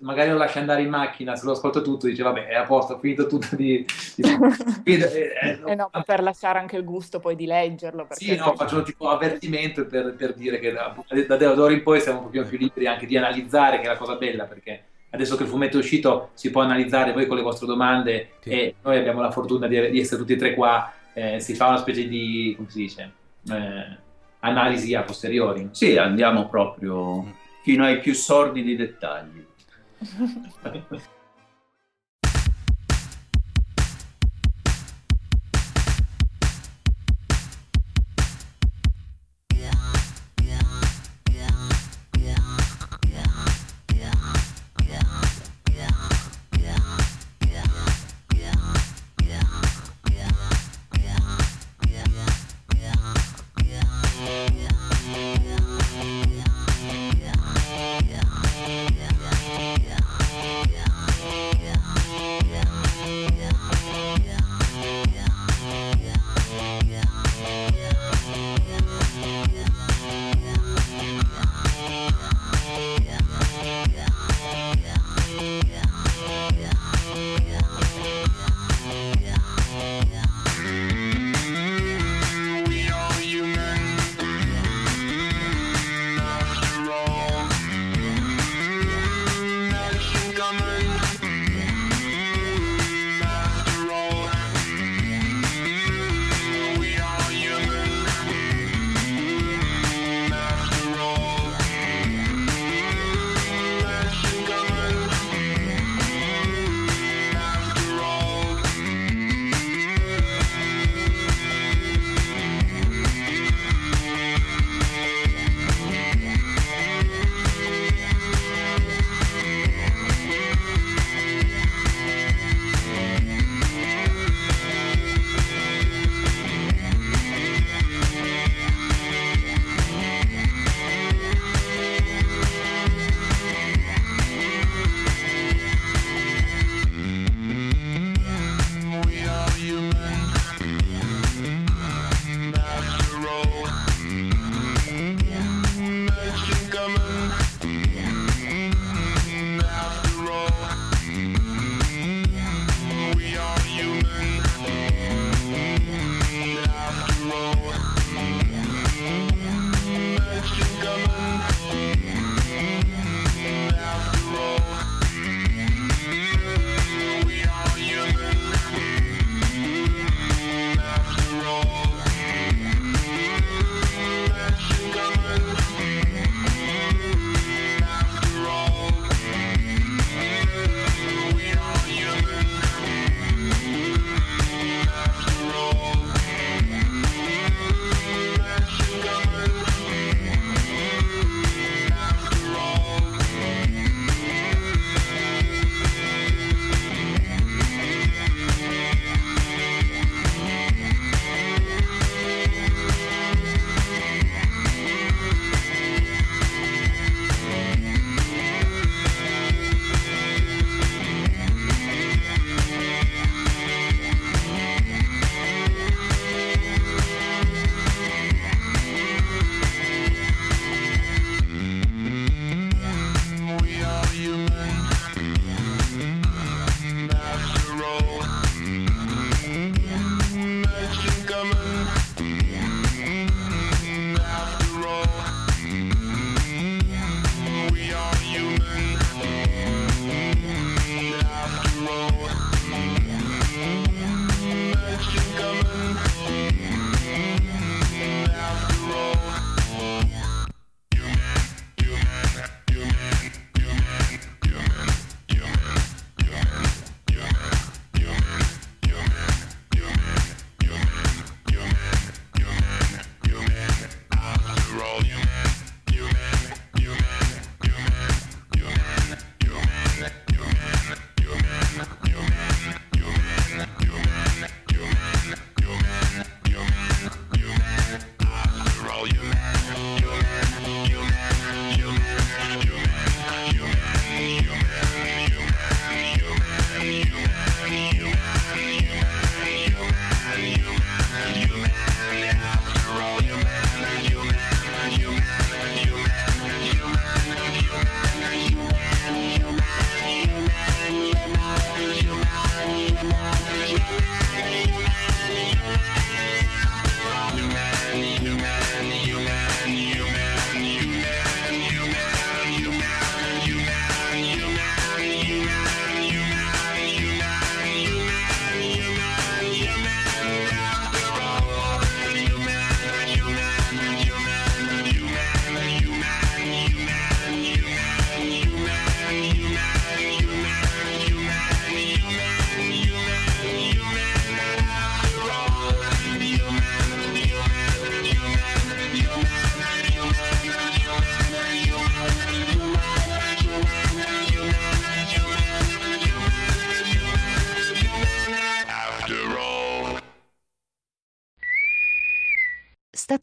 [0.00, 2.94] magari lo lascia andare in macchina, se lo ascolta tutto, dice vabbè, è a posto,
[2.94, 3.86] ho finito tutto di...
[4.16, 4.22] di...
[4.84, 8.08] eh, eh, eh, no, per lasciare anche il gusto poi di leggerlo.
[8.10, 10.94] Sì, no, faccio tipo avvertimento per, per dire che da,
[11.26, 13.96] da, d'ora in poi siamo un po' più liberi anche di analizzare, che è la
[13.96, 14.82] cosa bella, perché
[15.16, 18.50] adesso che il fumetto è uscito si può analizzare voi con le vostre domande sì.
[18.50, 21.68] e noi abbiamo la fortuna di, di essere tutti e tre qua eh, si fa
[21.68, 23.12] una specie di, come si dice,
[23.48, 23.96] eh,
[24.40, 25.70] analisi a posteriori.
[25.72, 29.44] Sì, andiamo proprio fino ai più sordidi dettagli.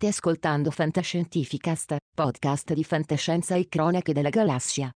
[0.03, 4.91] State ascoltando Fantascientificast, podcast di fantascienza e cronache della galassia.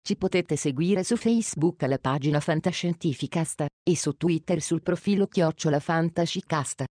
[0.00, 6.84] Ci potete seguire su Facebook alla pagina Fantascientificast e su Twitter sul profilo Chiocciola Fantascicast.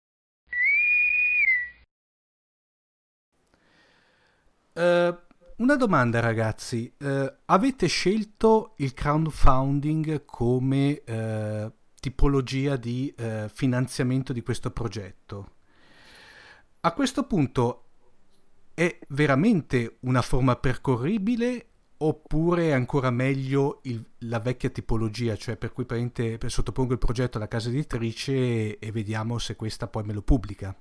[4.74, 5.16] Uh,
[5.57, 13.14] una domanda ragazzi, uh, avete scelto il crowdfunding come uh, tipologia di
[13.48, 15.60] finanziamento di questo progetto?
[16.83, 17.85] A questo punto
[18.73, 21.66] è veramente una forma percorribile
[21.99, 27.37] oppure è ancora meglio il, la vecchia tipologia, cioè per cui per sottopongo il progetto
[27.37, 30.75] alla casa editrice e, e vediamo se questa poi me lo pubblica?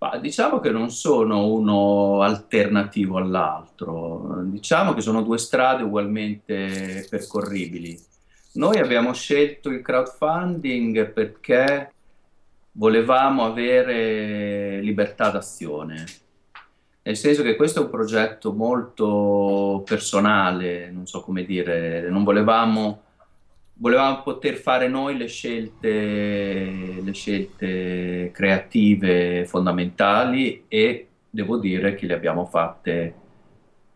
[0.00, 7.98] Ma diciamo che non sono uno alternativo all'altro, diciamo che sono due strade ugualmente percorribili.
[8.52, 11.94] Noi abbiamo scelto il crowdfunding perché
[12.76, 16.04] volevamo avere libertà d'azione,
[17.02, 23.02] nel senso che questo è un progetto molto personale, non so come dire, non volevamo,
[23.74, 32.14] volevamo poter fare noi le scelte, le scelte creative fondamentali e devo dire che le
[32.14, 33.14] abbiamo fatte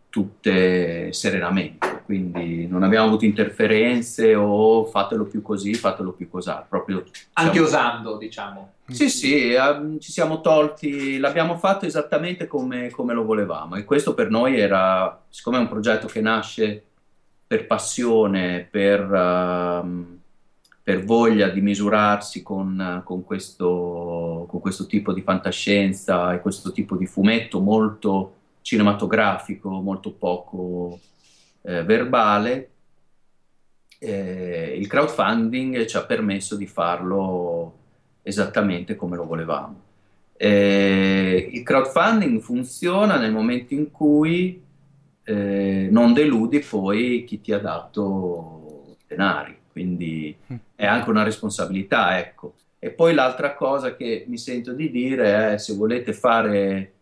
[0.08, 7.04] tutte serenamente, quindi non abbiamo avuto interferenze o fatelo più così, fatelo più così, proprio
[7.34, 7.66] anche siamo...
[7.68, 8.72] osando, diciamo.
[8.88, 14.14] Sì, sì, um, ci siamo tolti, l'abbiamo fatto esattamente come, come, lo volevamo e questo
[14.14, 16.82] per noi era, siccome è un progetto che nasce
[17.46, 20.18] per passione, per, uh,
[20.82, 26.96] per voglia di misurarsi con, con, questo, con questo tipo di fantascienza e questo tipo
[26.96, 30.98] di fumetto molto cinematografico, molto poco
[31.62, 32.70] eh, verbale,
[33.98, 37.78] eh, il crowdfunding ci ha permesso di farlo
[38.22, 39.88] esattamente come lo volevamo.
[40.36, 44.62] Eh, il crowdfunding funziona nel momento in cui
[45.22, 50.56] eh, non deludi poi chi ti ha dato denari, quindi mm.
[50.74, 52.54] è anche una responsabilità, ecco.
[52.78, 56.92] E poi l'altra cosa che mi sento di dire è se volete fare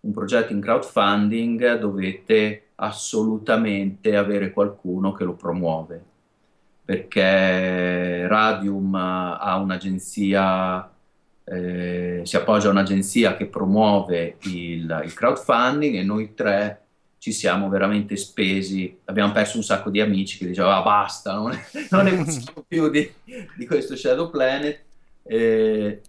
[0.00, 6.02] un progetto in crowdfunding dovete assolutamente avere qualcuno che lo promuove
[6.84, 10.90] perché Radium ha un'agenzia
[11.44, 16.80] eh, si appoggia a un'agenzia che promuove il, il, crowdfunding e noi tre
[17.18, 21.52] ci siamo veramente spesi, abbiamo perso un sacco di amici che dicevano ah, basta, non,
[21.52, 21.58] è,
[21.90, 22.24] non ne
[22.68, 23.10] più di,
[23.56, 24.80] di, questo Shadow Planet,
[25.22, 26.00] eh,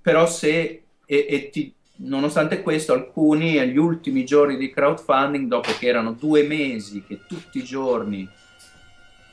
[0.00, 5.86] però se, e, e ti, nonostante questo, alcuni agli ultimi giorni di crowdfunding, dopo che
[5.86, 8.28] erano due mesi che tutti i giorni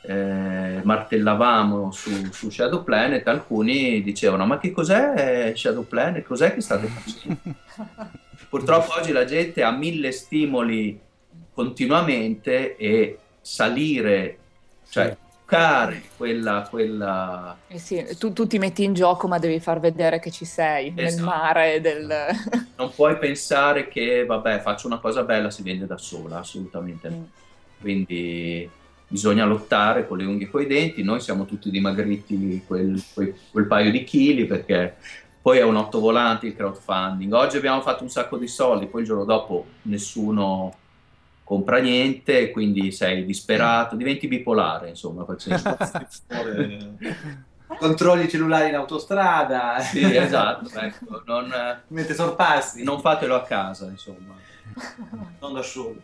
[0.04, 6.26] eh, martellavamo su, su, Shadow Planet, alcuni dicevano: Ma che cos'è Shadow Planet?
[6.26, 7.40] Cos'è che state facendo?
[8.50, 11.00] Purtroppo oggi la gente ha mille stimoli
[11.54, 14.38] continuamente e salire,
[14.90, 15.16] cioè
[15.52, 16.66] toccare quella...
[16.70, 17.58] quella...
[17.68, 20.94] Eh sì, tu, tu, ti metti in gioco ma devi far vedere che ci sei
[20.96, 21.02] esatto.
[21.02, 22.14] nel mare del...
[22.78, 27.16] non puoi pensare che vabbè faccio una cosa bella si vende da sola, assolutamente no.
[27.16, 27.24] Mm.
[27.82, 28.70] Quindi
[29.08, 33.36] bisogna lottare con le unghie e con i denti, noi siamo tutti dimagriti quel, quel,
[33.52, 34.96] quel paio di chili perché
[35.42, 37.34] poi è un otto volanti il crowdfunding.
[37.34, 40.76] Oggi abbiamo fatto un sacco di soldi, poi il giorno dopo nessuno
[41.52, 45.26] compra niente, quindi sei disperato, diventi bipolare, insomma.
[47.78, 49.78] Controlli cellulari in autostrada.
[49.82, 50.70] Sì, esatto.
[50.80, 51.54] Ecco, non,
[51.88, 52.84] Mentre sorpassi.
[52.84, 54.34] Non fatelo a casa, insomma.
[55.42, 56.02] Non da solo.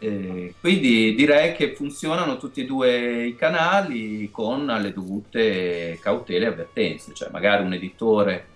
[0.00, 6.48] Eh, quindi direi che funzionano tutti e due i canali con le dovute cautele e
[6.48, 8.48] avvertenze, cioè magari un editore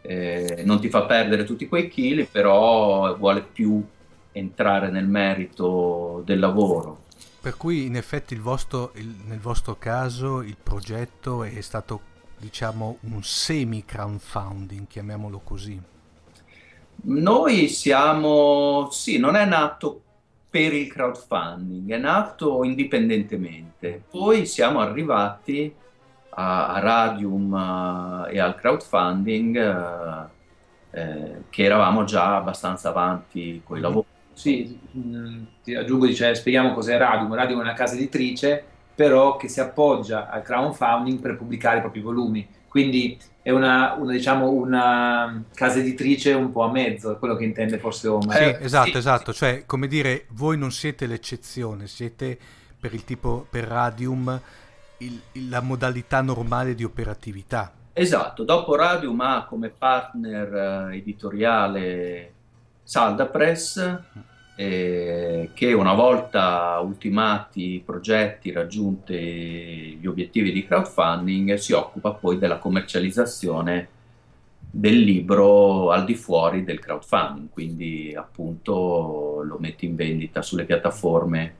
[0.00, 3.84] eh, non ti fa perdere tutti quei chili, però vuole più
[4.36, 7.04] entrare nel merito del lavoro.
[7.40, 12.98] Per cui in effetti il vostro, il, nel vostro caso il progetto è stato diciamo
[13.02, 15.80] un semi crowdfunding, chiamiamolo così.
[16.98, 20.02] Noi siamo, sì, non è nato
[20.50, 24.02] per il crowdfunding, è nato indipendentemente.
[24.10, 25.72] Poi siamo arrivati
[26.30, 30.28] a, a Radium uh, e al crowdfunding uh,
[30.90, 33.86] eh, che eravamo già abbastanza avanti con i mhm.
[33.86, 34.06] lavori.
[34.36, 34.78] Sì,
[35.64, 37.34] ti aggiungo, dice, spieghiamo cos'è Radium.
[37.34, 38.62] Radium è una casa editrice,
[38.94, 42.46] però che si appoggia al crowdfunding per pubblicare i propri volumi.
[42.68, 47.44] Quindi è una, una, diciamo, una casa editrice un po' a mezzo, è quello che
[47.44, 48.36] intende forse Omar.
[48.36, 49.32] Sì, esatto, sì, esatto.
[49.32, 49.38] Sì.
[49.38, 52.38] Cioè, come dire, voi non siete l'eccezione, siete
[52.78, 54.38] per il tipo, per Radium,
[54.98, 55.18] il,
[55.48, 57.72] la modalità normale di operatività.
[57.94, 62.32] Esatto, dopo Radium ha come partner eh, editoriale
[62.86, 63.98] Salda Press,
[64.54, 72.38] eh, che una volta ultimati i progetti, raggiunti gli obiettivi di crowdfunding, si occupa poi
[72.38, 73.88] della commercializzazione
[74.70, 81.54] del libro al di fuori del crowdfunding, quindi appunto lo mette in vendita sulle piattaforme,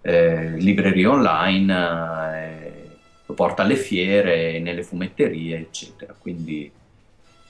[0.00, 1.74] eh, librerie online,
[2.36, 2.88] eh,
[3.26, 6.14] lo porta alle fiere, nelle fumetterie, eccetera.
[6.18, 6.72] Quindi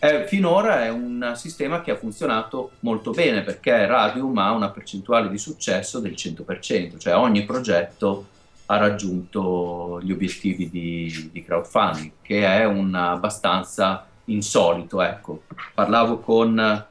[0.04, 5.30] eh, finora è un sistema che ha funzionato molto bene perché Radium ha una percentuale
[5.30, 8.26] di successo del 100%, cioè ogni progetto
[8.66, 15.02] ha raggiunto gli obiettivi di, di crowdfunding, che è un abbastanza insolito.
[15.02, 15.42] Ecco.
[15.72, 16.86] Parlavo, con,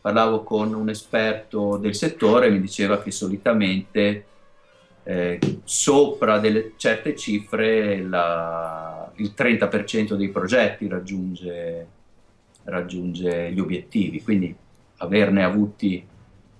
[0.00, 4.26] parlavo con un esperto del settore e mi diceva che solitamente
[5.02, 11.86] eh, sopra delle certe cifre la, il 30% dei progetti raggiunge,
[12.64, 14.54] raggiunge gli obiettivi, quindi
[14.98, 16.06] averne avuti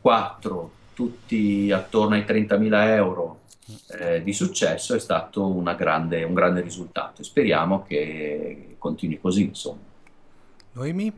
[0.00, 3.40] 4 tutti attorno ai 30.000 euro
[3.98, 9.80] eh, di successo è stato grande, un grande risultato e speriamo che continui così insomma.
[10.72, 11.12] Noemi?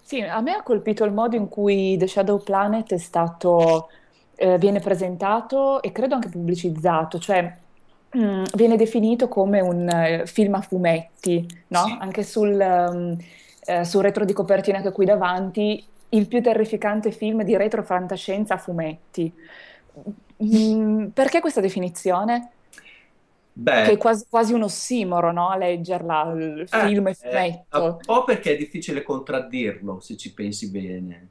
[0.00, 3.88] Sì, a me ha colpito il modo in cui The Shadow Planet è stato
[4.36, 7.56] eh, viene presentato e credo anche pubblicizzato, cioè
[8.12, 11.84] mh, mm, viene definito come un uh, film a fumetti, no?
[11.84, 11.96] Sì.
[11.98, 13.16] Anche sul, um,
[13.66, 17.82] eh, sul retro di copertina che ho qui davanti, il più terrificante film di retro
[17.82, 19.32] fantascienza a fumetti.
[20.44, 22.50] Mm, perché questa definizione?
[23.52, 25.48] Beh, che è quasi, quasi un ossimoro, no?
[25.48, 27.84] A leggerla, il eh, film e fumetto.
[27.84, 31.28] un po' perché è difficile contraddirlo, se ci pensi bene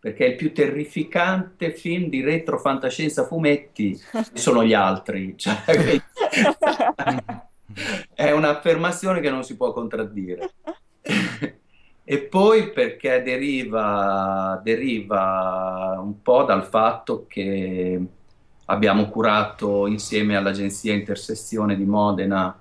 [0.00, 4.00] perché il più terrificante film di retrofantascienza fumetti
[4.32, 5.34] sono gli altri.
[5.36, 5.62] Cioè,
[8.14, 10.54] è un'affermazione che non si può contraddire.
[12.04, 18.00] E poi perché deriva, deriva un po' dal fatto che
[18.66, 22.58] abbiamo curato insieme all'agenzia Intersezione di Modena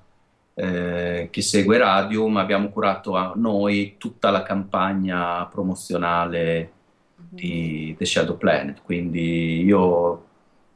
[0.54, 6.72] eh, che segue Radium, abbiamo curato a noi tutta la campagna promozionale
[7.16, 10.26] di The Shadow Planet, quindi io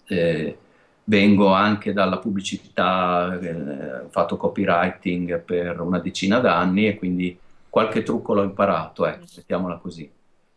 [0.07, 0.57] eh,
[1.05, 7.37] vengo anche dalla pubblicità, eh, ho fatto copywriting per una decina d'anni e quindi
[7.73, 10.07] qualche trucco l'ho imparato, ecco, mettiamola così.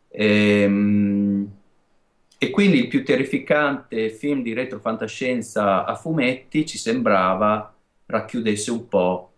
[0.07, 1.51] E, ehm,
[2.37, 9.33] e quindi il più terrificante film di retrofantascienza a fumetti ci sembrava racchiudesse un po'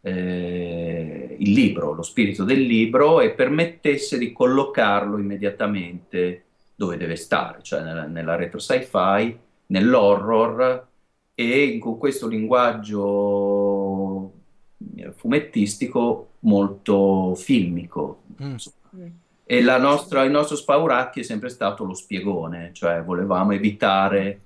[0.00, 6.42] eh, il libro, lo spirito del libro e permettesse di collocarlo immediatamente
[6.74, 10.86] dove deve stare, cioè nella, nella retro sci-fi, nell'horror
[11.32, 14.32] e con questo linguaggio
[14.96, 18.22] eh, fumettistico molto filmico.
[18.42, 18.56] Mm.
[19.46, 24.40] E nostra, il nostro spauracchio è sempre stato lo spiegone, cioè volevamo evitare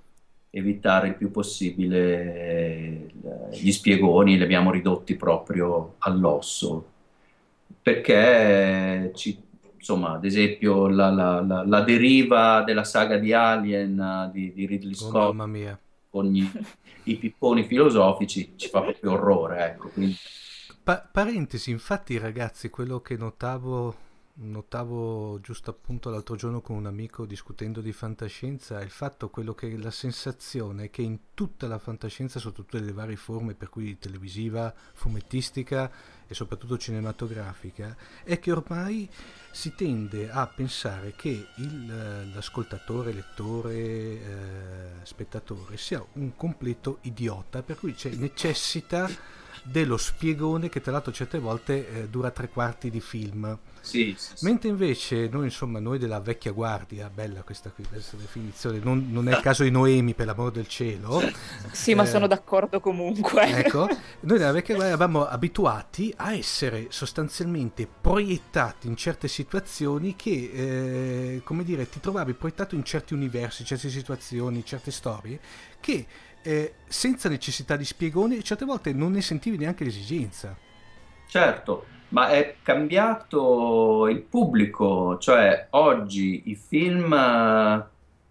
[0.51, 3.11] evitare il più possibile
[3.53, 6.86] eh, gli spiegoni, li abbiamo ridotti proprio all'osso,
[7.82, 9.38] perché ci,
[9.76, 14.92] insomma, ad esempio la, la, la, la, deriva della saga di Alien di, di Ridley
[14.92, 15.78] oh, Scott oh,
[16.11, 16.49] con gli,
[17.05, 19.66] i pipponi filosofici ci fa proprio orrore.
[19.66, 20.16] Ecco, quindi...
[20.89, 24.07] pa- parentesi, infatti ragazzi, quello che notavo
[24.41, 29.76] notavo giusto appunto l'altro giorno con un amico discutendo di fantascienza il fatto, quello che
[29.76, 33.99] la sensazione è che in tutta la fantascienza, sotto tutte le varie forme, per cui
[33.99, 35.91] televisiva, fumettistica
[36.26, 39.11] e soprattutto cinematografica, è che ormai
[39.51, 47.76] si tende a pensare che il, l'ascoltatore, lettore, eh, spettatore sia un completo idiota, per
[47.76, 53.00] cui cioè, necessita dello spiegone che tra l'altro certe volte eh, dura tre quarti di
[53.00, 54.44] film sì, sì, sì.
[54.44, 59.28] Mentre invece noi, insomma, noi della vecchia guardia, bella questa, qui, questa definizione, non, non,
[59.28, 61.22] è il caso di Noemi per l'amor del cielo.
[61.72, 63.44] Sì, eh, ma sono d'accordo comunque.
[63.64, 63.88] Ecco,
[64.20, 71.40] noi della vecchia guardia eravamo abituati a essere sostanzialmente proiettati in certe situazioni che, eh,
[71.44, 75.40] come dire, ti trovavi proiettato in certi universi, certe situazioni, certe storie,
[75.80, 76.06] che
[76.49, 80.57] eh, senza necessità di spiegoni certe volte non ne sentivi neanche l'esigenza.
[81.26, 87.84] Certo, ma è cambiato il pubblico, cioè oggi i film eh,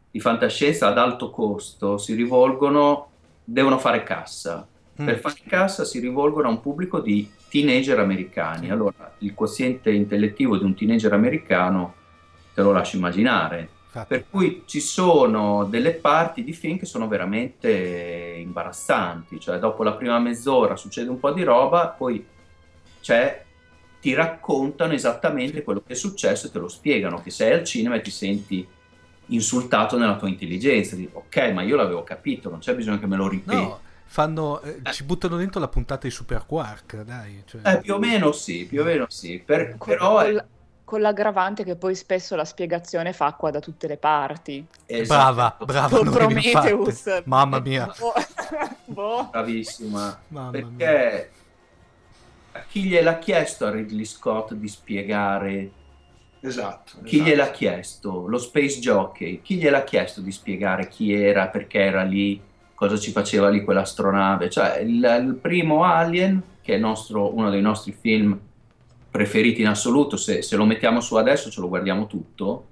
[0.09, 3.09] di fantascienza ad alto costo si rivolgono,
[3.43, 4.67] devono fare cassa.
[4.99, 5.05] Mm.
[5.05, 8.71] Per fare cassa si rivolgono a un pubblico di teenager americani.
[8.71, 11.93] Allora, il quoziente intellettivo di un teenager americano
[12.55, 13.69] te lo lascio immaginare.
[13.87, 14.07] Infatti.
[14.07, 19.93] Per cui ci sono delle parti di film che sono veramente imbarazzanti, cioè dopo la
[19.93, 22.25] prima mezz'ora succede un po' di roba, poi
[22.99, 23.45] c'è
[23.99, 27.95] ti raccontano esattamente quello che è successo e te lo spiegano, che sei al cinema
[27.95, 28.67] e ti senti
[29.27, 33.15] insultato nella tua intelligenza, dici, ok, ma io l'avevo capito, non c'è bisogno che me
[33.15, 33.61] lo ripeti.
[33.61, 34.91] No, fanno, eh, eh.
[34.91, 37.43] ci buttano dentro la puntata di Super Quark, dai.
[37.45, 37.61] Cioè...
[37.63, 40.21] Eh, più o meno sì, più o meno sì, per, con, però...
[40.21, 40.45] Con,
[40.87, 44.65] con l'aggravante che poi spesso la spiegazione fa acqua da tutte le parti.
[44.85, 45.33] Esatto.
[45.33, 45.99] Brava, brava.
[45.99, 47.23] Prometheus.
[47.25, 47.91] Mamma mia.
[47.99, 48.13] boh.
[48.85, 49.27] boh.
[49.29, 50.17] Bravissima.
[50.29, 51.31] Mamma perché
[52.53, 52.63] mia.
[52.69, 55.71] chi gliel'ha chiesto a Ridley Scott di spiegare
[56.39, 56.99] Esatto.
[57.03, 57.29] Chi esatto.
[57.29, 58.27] gliel'ha chiesto?
[58.27, 59.41] Lo Space Jockey.
[59.41, 62.41] Chi gliel'ha chiesto di spiegare chi era, perché era lì,
[62.73, 64.49] cosa ci faceva lì quell'astronave?
[64.49, 68.39] Cioè, il, il primo Alien, che è nostro, uno dei nostri film
[69.17, 72.65] preferiti in assoluto, se, se, lo mettiamo su adesso ce lo guardiamo tutto,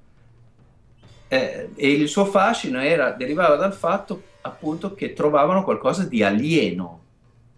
[1.28, 7.00] eh, e il suo fascino era, derivava dal fatto appunto che trovavano qualcosa di alieno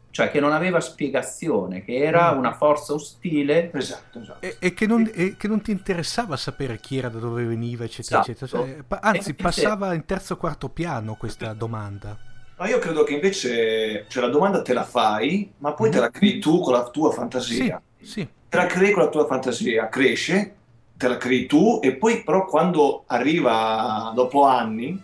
[0.10, 2.40] cioè che non aveva spiegazione, che era mm.
[2.40, 3.70] una forza ostile.
[3.72, 4.44] Esatto, esatto.
[4.44, 7.84] E, e, che non, e, che non, ti interessava sapere chi era, da dove veniva,
[7.84, 8.46] eccetera, esatto.
[8.46, 8.84] eccetera.
[8.88, 12.18] Cioè, anzi, passava in terzo o quarto piano questa domanda.
[12.58, 15.92] Ma io credo che invece cioè, la domanda te la fai, ma poi mm.
[15.92, 17.80] te la crei tu con la tua fantasia.
[18.00, 18.28] Sì, sì.
[18.50, 20.56] Te la crei con la tua fantasia, cresce,
[20.96, 25.00] te la crei tu, e poi però quando arriva dopo anni,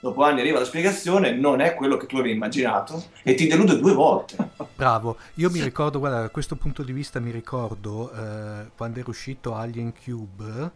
[0.00, 3.78] dopo anni arriva la spiegazione, non è quello che tu avevi immaginato e ti delude
[3.78, 4.36] due volte.
[4.74, 9.08] Bravo, io mi ricordo, guarda, da questo punto di vista mi ricordo eh, quando era
[9.08, 10.70] uscito Alien Cube,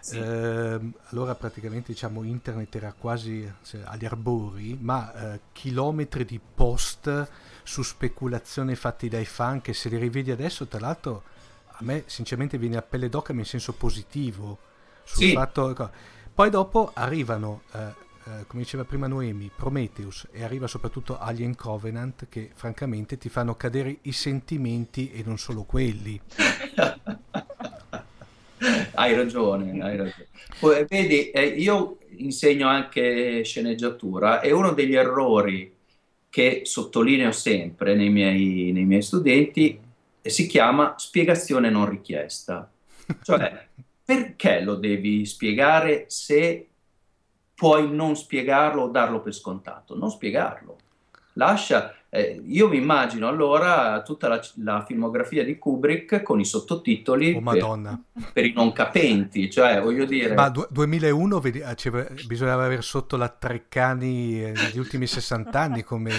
[0.00, 0.18] sì.
[0.18, 7.28] eh, allora praticamente diciamo internet era quasi cioè, agli arbori, ma eh, chilometri di post
[7.62, 11.24] su speculazioni fatti dai fan che se li rivedi adesso, tra l'altro
[11.80, 14.58] a me sinceramente viene a pelle d'oca in senso positivo
[15.04, 15.32] sul sì.
[15.32, 15.90] fatto...
[16.32, 17.78] Poi dopo arrivano eh,
[18.24, 23.54] eh, come diceva prima Noemi, Prometheus e arriva soprattutto Alien Covenant che francamente ti fanno
[23.56, 26.20] cadere i sentimenti e non solo quelli.
[28.94, 30.26] hai ragione, hai ragione.
[30.58, 35.74] Poi, vedi, eh, io insegno anche sceneggiatura e uno degli errori
[36.28, 39.88] che sottolineo sempre nei miei, nei miei studenti
[40.22, 42.70] si chiama spiegazione non richiesta.
[43.22, 43.68] Cioè,
[44.04, 46.68] perché lo devi spiegare se
[47.54, 50.78] puoi non spiegarlo o darlo per scontato, non spiegarlo.
[51.34, 57.34] Lascia, eh, io mi immagino allora tutta la, la, filmografia di Kubrick con i sottotitoli
[57.34, 57.98] oh, per,
[58.32, 60.34] per, i non capenti, cioè voglio dire...
[60.34, 65.82] Ma du- 2001 vedi, cioè, bisognava avere sotto la Treccani eh, negli ultimi 60 anni
[65.84, 66.12] come...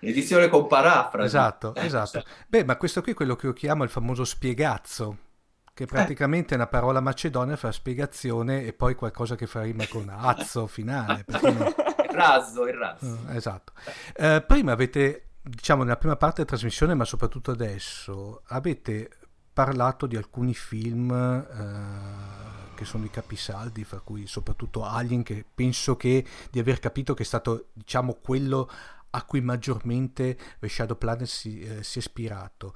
[0.00, 1.26] Edizione con parafrasi.
[1.26, 2.22] Esatto, eh, esatto.
[2.48, 5.30] Beh, ma questo qui è quello che io chiamo il famoso spiegazzo
[5.74, 10.08] che praticamente è una parola macedonia fa spiegazione e poi qualcosa che fa rima con
[10.08, 11.24] azzo finale.
[11.26, 11.38] No?
[11.38, 13.06] il razzo, il razzo.
[13.06, 13.72] Uh, esatto.
[14.16, 19.08] Uh, prima avete, diciamo nella prima parte della trasmissione, ma soprattutto adesso, avete
[19.52, 25.96] parlato di alcuni film uh, che sono i capisaldi, fra cui soprattutto Alien, che penso
[25.96, 28.70] che di aver capito che è stato, diciamo, quello
[29.14, 32.74] a cui maggiormente Shadow Planet si, eh, si è ispirato.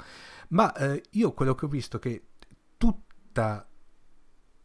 [0.49, 2.29] Ma eh, io quello che ho visto che
[2.77, 3.67] tutta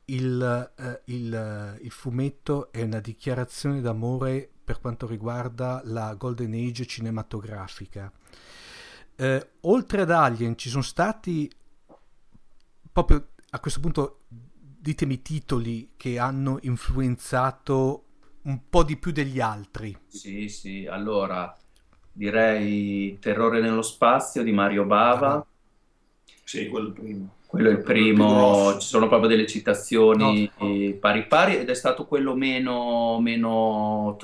[0.06, 6.86] il, eh, il, il, fumetto è una dichiarazione d'amore per quanto riguarda la Golden Age
[6.86, 8.12] cinematografica.
[9.16, 11.50] Eh, oltre ad Alien ci sono stati
[12.92, 18.06] proprio a questo punto ditemi titoli che hanno influenzato
[18.44, 19.96] un po' di più degli altri.
[20.08, 21.56] Sì, sì, allora
[22.12, 25.34] direi Terrore nello spazio di Mario Bava.
[25.36, 25.46] Ah,
[26.44, 27.36] sì, quello primo.
[27.46, 30.96] Quello è il primo, ci sono proprio delle citazioni no.
[31.02, 34.18] pari pari ed è stato quello meno, meno,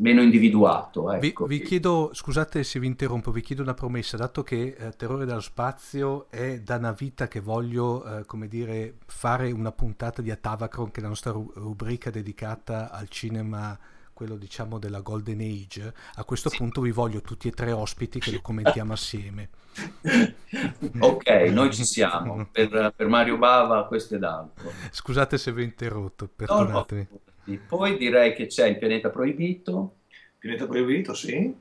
[0.00, 1.12] meno individuato.
[1.12, 1.46] Ecco.
[1.46, 5.24] Vi, vi, chiedo, scusate se vi interrompo, vi chiedo una promessa, dato che eh, Terrore
[5.24, 10.30] dallo Spazio è da una vita che voglio, eh, come dire, fare una puntata di
[10.30, 13.78] Atavacron, che è la nostra rubrica dedicata al cinema
[14.12, 16.58] quello diciamo della Golden Age, a questo sì.
[16.58, 19.48] punto vi voglio tutti e tre ospiti che lo commentiamo assieme.
[21.00, 22.46] ok, noi ci siamo.
[22.52, 24.70] Per, per, Mario Bava questo ed altro.
[24.90, 27.06] Scusate se vi ho interrotto, perdonatemi.
[27.10, 27.29] No, no.
[27.56, 29.96] Poi direi che c'è il pianeta proibito.
[30.38, 31.54] Pianeta proibito, sì.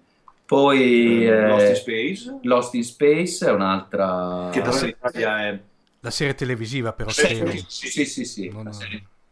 [0.45, 2.39] Poi eh, Lost in Space.
[2.43, 4.49] Lost in Space è un'altra...
[4.51, 5.59] Che da Italia è...
[5.99, 8.49] La serie televisiva però, sì, sì, sì, sì, sì.
[8.49, 8.71] Non...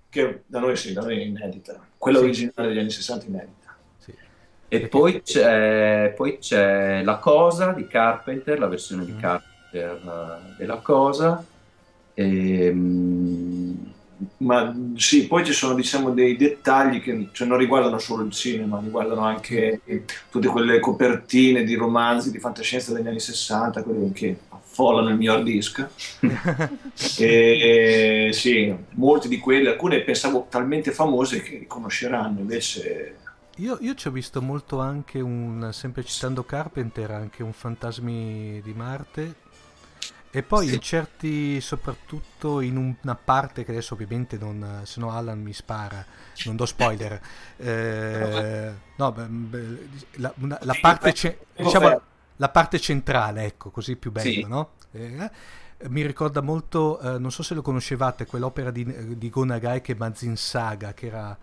[0.09, 1.85] Che da noi sì, da noi è inedita.
[1.97, 2.23] Quella sì.
[2.25, 3.77] originale degli anni 60 inedita.
[3.97, 4.13] Sì.
[4.67, 9.05] E poi c'è, poi c'è, La Cosa di Carpenter, la versione mm.
[9.05, 11.45] di Carpenter uh, della Cosa.
[12.13, 13.93] E, um,
[14.37, 18.79] ma sì, poi ci sono diciamo dei dettagli che cioè, non riguardano solo il cinema,
[18.79, 19.81] riguardano anche
[20.29, 24.37] tutte quelle copertine di romanzi di fantascienza degli anni 60, quelle che
[24.77, 25.87] folla nel mio hard disk.
[27.17, 33.15] e, sì, molte di quelle, alcune pensavo talmente famose che riconosceranno, invece...
[33.59, 38.73] Io, io ci ho visto molto anche un, sempre citando Carpenter, anche un Fantasmi di
[38.73, 39.33] Marte,
[40.37, 40.75] e poi sì.
[40.75, 46.05] in certi, soprattutto in una parte che adesso ovviamente non, se no Alan mi spara,
[46.45, 47.19] non do spoiler.
[47.59, 49.15] Eh, no,
[50.11, 52.01] la, una, la, parte ce, diciamo,
[52.35, 54.45] la, parte centrale, ecco, così più bello, sì.
[54.47, 54.69] no?
[54.91, 55.31] Eh,
[55.87, 59.95] mi ricorda molto, eh, non so se lo conoscevate, quell'opera di, di Gonagai che è
[59.95, 61.35] Mazin Saga, che era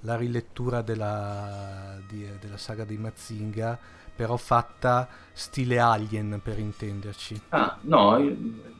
[0.00, 3.78] la rilettura della, di, della saga di Mazinga
[4.18, 7.40] però fatta stile Alien per intenderci.
[7.50, 8.18] Ah, no,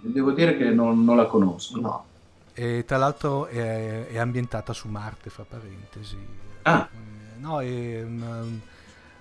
[0.00, 1.80] devo dire che non, non la conosco.
[1.80, 2.04] No.
[2.52, 6.18] E tra l'altro è, è, ambientata su Marte, fra parentesi.
[6.62, 6.88] Ah.
[7.36, 8.44] No, è una,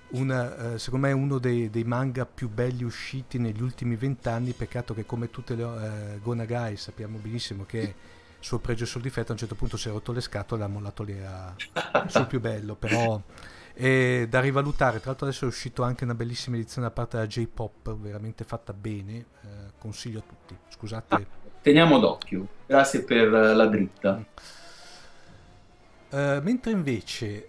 [0.08, 4.50] una, eh, secondo me è uno dei, dei, manga più belli usciti negli ultimi vent'anni,
[4.54, 7.94] peccato che come tutte le eh, Gonagai sappiamo benissimo che
[8.40, 10.64] suo pregio e suo difetto a un certo punto si è rotto le scatole e
[10.64, 11.54] ha mollato lì a,
[12.08, 13.22] sul più bello, però
[13.80, 14.98] e da rivalutare.
[14.98, 18.72] Tra l'altro adesso è uscito anche una bellissima edizione da parte della J-Pop, veramente fatta
[18.72, 19.48] bene, eh,
[19.78, 20.56] consiglio a tutti.
[20.68, 21.14] Scusate.
[21.14, 21.22] Ah,
[21.62, 24.24] teniamo d'occhio, grazie per la dritta.
[26.10, 27.46] Uh, mentre invece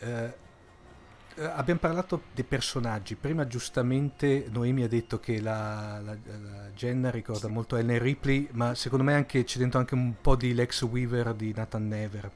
[1.36, 7.10] uh, abbiamo parlato dei personaggi, prima giustamente Noemi ha detto che la, la, la Jenna
[7.10, 10.84] ricorda molto Ellen Ripley, ma secondo me anche, c'è dentro anche un po' di Lex
[10.84, 12.32] Weaver di Nathan Never.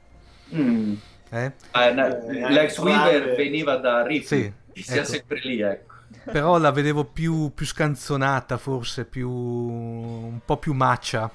[0.52, 0.94] Mm.
[1.34, 1.52] Eh?
[1.72, 5.04] Ah, eh, l'ex Weaver veniva da Ripley, sì, sia ecco.
[5.04, 5.92] sempre lì, ecco.
[6.30, 11.28] Però la vedevo più, più scanzonata, forse più un po' più maccia.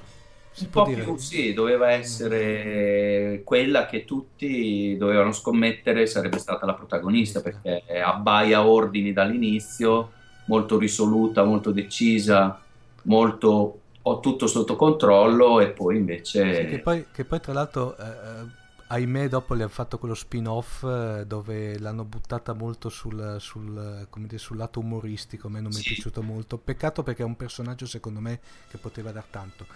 [0.61, 1.03] Un po' dire.
[1.03, 8.65] più sì, doveva essere quella che tutti dovevano scommettere sarebbe stata la protagonista perché abbaia
[8.65, 10.11] ordini dall'inizio,
[10.45, 12.59] molto risoluta, molto decisa,
[13.03, 16.55] molto ho tutto sotto controllo e poi invece...
[16.55, 18.58] Sì, che, poi, che, poi, tra l'altro eh, eh
[18.91, 24.37] ahimè dopo le hanno fatto quello spin-off eh, dove l'hanno buttata molto sul, sul, dire,
[24.37, 25.77] sul lato umoristico, a me non sì.
[25.77, 29.67] mi è piaciuto molto, peccato perché è un personaggio secondo me che poteva dar tanto.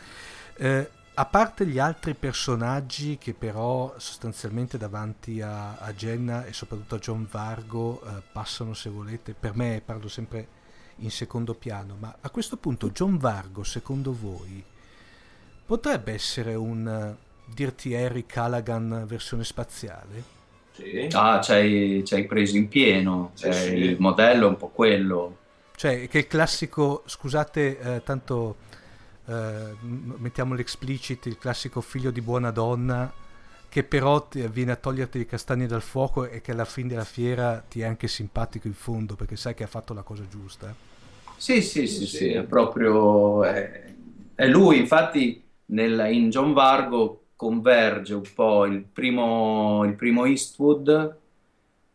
[0.56, 6.96] Eh, a parte gli altri personaggi che però sostanzialmente davanti a, a Jenna e soprattutto
[6.96, 10.62] a John Vargo eh, passano se volete, per me parlo sempre
[10.98, 14.64] in secondo piano, ma a questo punto John Vargo secondo voi
[15.66, 20.42] potrebbe essere un dirti Harry Callaghan versione spaziale?
[20.72, 21.08] Sì.
[21.12, 23.76] Ah, ci hai preso in pieno, sì, cioè, sì.
[23.76, 25.38] il modello è un po' quello.
[25.76, 28.56] Cioè, che il classico, scusate, eh, tanto
[29.28, 33.12] eh, mettiamo l'explicit, il classico figlio di buona donna
[33.74, 37.04] che però ti, viene a toglierti i castagni dal fuoco e che alla fine della
[37.04, 40.76] fiera ti è anche simpatico in fondo perché sai che ha fatto la cosa giusta.
[41.38, 43.44] Sì, sì, sì, sì, è proprio...
[43.44, 43.94] È,
[44.36, 51.18] è lui, infatti nel, in John Vargo converge un po' il primo, il primo Eastwood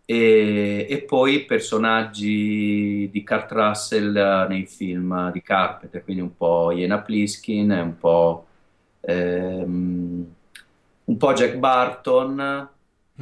[0.05, 7.01] e, e, poi personaggi di Kurt Russell nei film di Carpenter, quindi un po' Iena
[7.01, 8.46] Pliskin, un po',
[9.01, 10.34] ehm,
[11.05, 12.68] un po' Jack Barton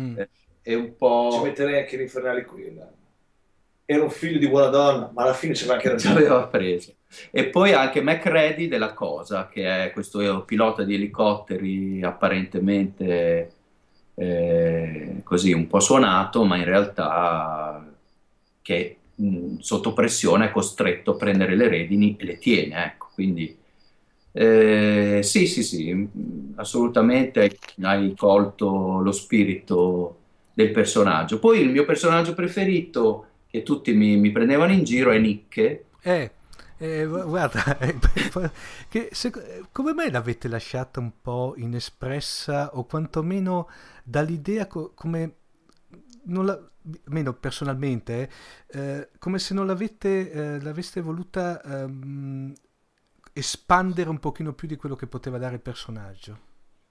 [0.00, 0.18] mm.
[0.18, 0.28] eh,
[0.62, 1.30] e un po'...
[1.32, 2.76] Ci metterei anche l'infernale qui.
[3.84, 6.16] Era un figlio di buona donna, ma alla fine ci aveva anche ragione.
[6.16, 6.92] Ci aveva preso.
[7.30, 13.52] E poi anche McReady della Cosa, che è questo pilota di elicotteri apparentemente
[14.14, 17.86] eh, così un po' suonato, ma in realtà
[18.62, 22.84] che mh, sotto pressione è costretto a prendere le redini e le tiene.
[22.84, 23.56] Ecco, quindi
[24.32, 26.08] eh, sì, sì, sì,
[26.56, 30.18] assolutamente hai colto lo spirito
[30.52, 31.38] del personaggio.
[31.38, 35.84] Poi il mio personaggio preferito, che tutti mi, mi prendevano in giro, è Nicke.
[36.02, 36.30] Eh
[36.78, 37.78] eh, guarda,
[38.88, 39.32] che, se,
[39.72, 43.68] come mai l'avete lasciata un po' inespressa o quantomeno
[44.04, 45.34] dall'idea co- come
[46.24, 46.60] la,
[47.04, 48.30] meno personalmente,
[48.68, 52.52] eh, come se non l'avete, eh, l'aveste voluta ehm,
[53.32, 56.38] espandere un pochino più di quello che poteva dare il personaggio?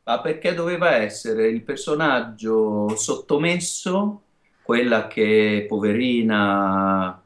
[0.03, 4.21] Ma perché doveva essere il personaggio sottomesso,
[4.61, 7.19] quella che poverina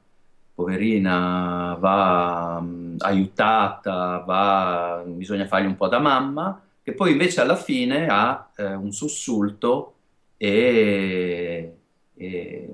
[0.59, 7.55] poverina va mh, aiutata, va, bisogna fargli un po' da mamma, che poi invece alla
[7.55, 9.93] fine ha eh, un sussulto
[10.35, 11.75] e,
[12.13, 12.69] e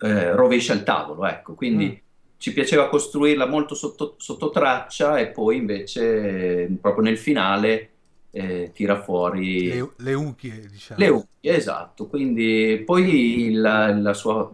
[0.00, 1.24] eh, rovescia il tavolo.
[1.24, 1.54] Ecco.
[1.54, 2.36] Quindi mm.
[2.38, 7.90] ci piaceva costruirla molto sotto, sotto, traccia e poi invece proprio nel finale
[8.32, 10.98] eh, tira fuori le, le unghie, diciamo.
[10.98, 12.08] Le unghie, esatto.
[12.08, 14.50] Quindi poi la, la sua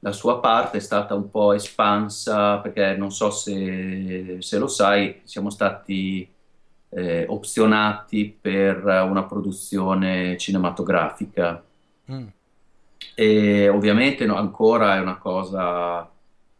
[0.00, 5.20] la sua parte è stata un po' espansa perché non so se, se lo sai,
[5.24, 6.26] siamo stati
[6.88, 11.62] eh, opzionati per una produzione cinematografica.
[12.10, 12.26] Mm.
[13.14, 16.10] E ovviamente no, ancora è una cosa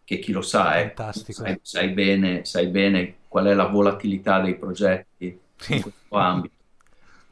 [0.04, 4.56] che chi lo sa, eh, sai, sai, bene, sai bene qual è la volatilità dei
[4.56, 5.76] progetti sì.
[5.76, 6.54] in questo ambito.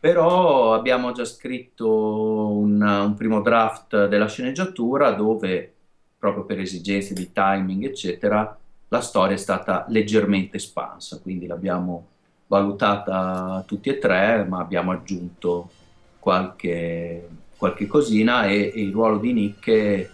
[0.00, 5.74] Però abbiamo già scritto un, un primo draft della sceneggiatura dove
[6.18, 8.58] proprio per esigenze di timing, eccetera,
[8.88, 12.06] la storia è stata leggermente espansa, quindi l'abbiamo
[12.46, 15.70] valutata tutti e tre, ma abbiamo aggiunto
[16.18, 20.10] qualche, qualche cosina e, e, il ruolo di Nick è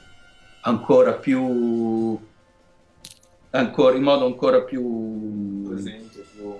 [0.62, 2.18] ancora più
[3.50, 6.56] ancora, in modo ancora più presente, più,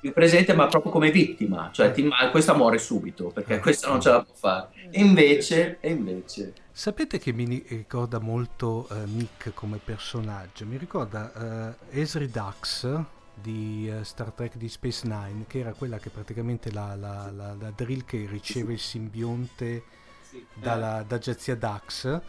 [0.00, 4.10] più presente ma proprio come vittima cioè ti, questa muore subito perché questa non ce
[4.10, 9.76] la può fare e invece, e invece Sapete che mi ricorda molto uh, Nick come
[9.76, 10.64] personaggio?
[10.64, 12.98] Mi ricorda uh, Esri Dax
[13.34, 17.54] di uh, Star Trek di Space Nine, che era quella che praticamente la, la, la,
[17.54, 19.82] la drill che riceve il simbionte
[20.22, 20.42] sì.
[20.54, 22.20] dalla, da Jazia Dax,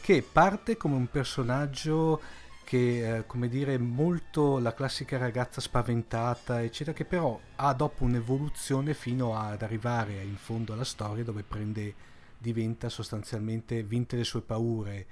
[0.00, 2.20] che parte come un personaggio
[2.68, 8.92] che, eh, come dire, molto la classica ragazza spaventata, eccetera, che però ha dopo un'evoluzione
[8.92, 11.94] fino ad arrivare in fondo alla storia dove prende
[12.36, 15.06] diventa sostanzialmente, vinte le sue paure,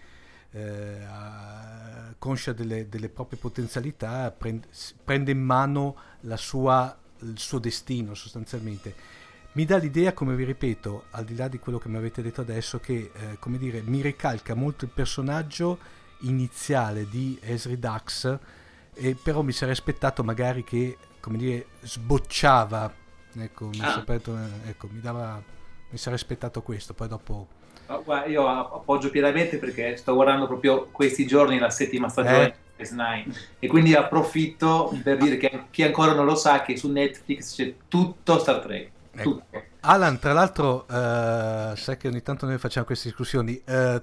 [0.51, 0.99] eh,
[2.19, 4.67] conscia delle, delle, proprie potenzialità, prende,
[5.03, 5.97] prende in mano
[6.37, 8.95] sua, il suo destino sostanzialmente.
[9.53, 12.43] Mi dà l'idea, come vi ripeto, al di là di quello che mi avete detto
[12.43, 18.39] adesso, che eh, dire, mi ricalca molto il personaggio iniziale di Esri Dax,
[18.95, 22.93] e però mi sarei aspettato magari che, come dire, sbocciava,
[23.39, 23.95] ecco, mi, ah.
[23.97, 24.37] aperto,
[24.67, 25.43] ecco, mi dava
[25.89, 27.49] mi sarei aspettato questo, poi dopo...
[27.87, 32.55] Guarda, io appoggio pienamente perché sto guardando proprio questi giorni la settima stagione eh.
[32.77, 36.91] di S9 e quindi approfitto per dire che chi ancora non lo sa che su
[36.91, 38.91] Netflix c'è tutto Star Trek.
[39.13, 39.23] Ecco.
[39.23, 39.63] Tutto.
[39.81, 43.63] Alan, tra l'altro, uh, sai che ogni tanto noi facciamo queste discussioni.
[43.65, 44.03] Uh,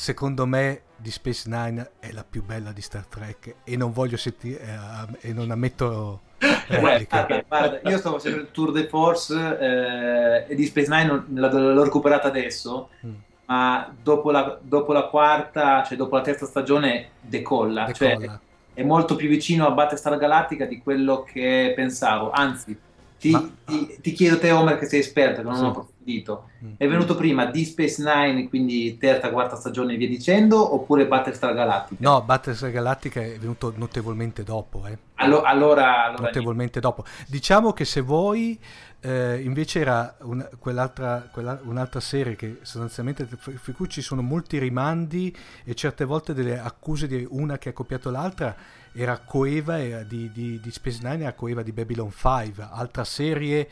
[0.00, 4.16] secondo me di Space Nine è la più bella di Star Trek e non voglio
[4.16, 7.24] sentire uh, e non ammetto replica.
[7.24, 11.82] okay, guarda, io sto facendo il tour de force eh, e di Space Nine l'ho
[11.82, 13.14] recuperata adesso mm.
[13.44, 18.40] ma dopo la, dopo la, quarta cioè dopo la terza stagione decolla, cioè decolla.
[18.72, 22.74] Cioè, è molto più vicino a Battlestar Galactica di quello che pensavo anzi
[23.20, 23.48] ti, ma...
[23.64, 25.62] ti, ti chiedo te Homer che sei esperto che non sì.
[25.62, 26.72] ho approfondito mm.
[26.78, 31.54] è venuto prima di Space Nine quindi terza, quarta stagione e via dicendo oppure Battlestar
[31.54, 32.02] Galactica?
[32.02, 34.98] no Battlestar Galactica è venuto notevolmente dopo eh.
[35.16, 38.58] Allo, allora, allora, notevolmente dopo diciamo che se vuoi
[39.02, 44.58] eh, invece era un, quell'altra, quella, un'altra serie che sostanzialmente per cui ci sono molti
[44.58, 48.56] rimandi e certe volte delle accuse di una che ha copiato l'altra
[48.92, 53.68] era coeva era di, di, di Space Nine era coeva di Babylon 5 altra serie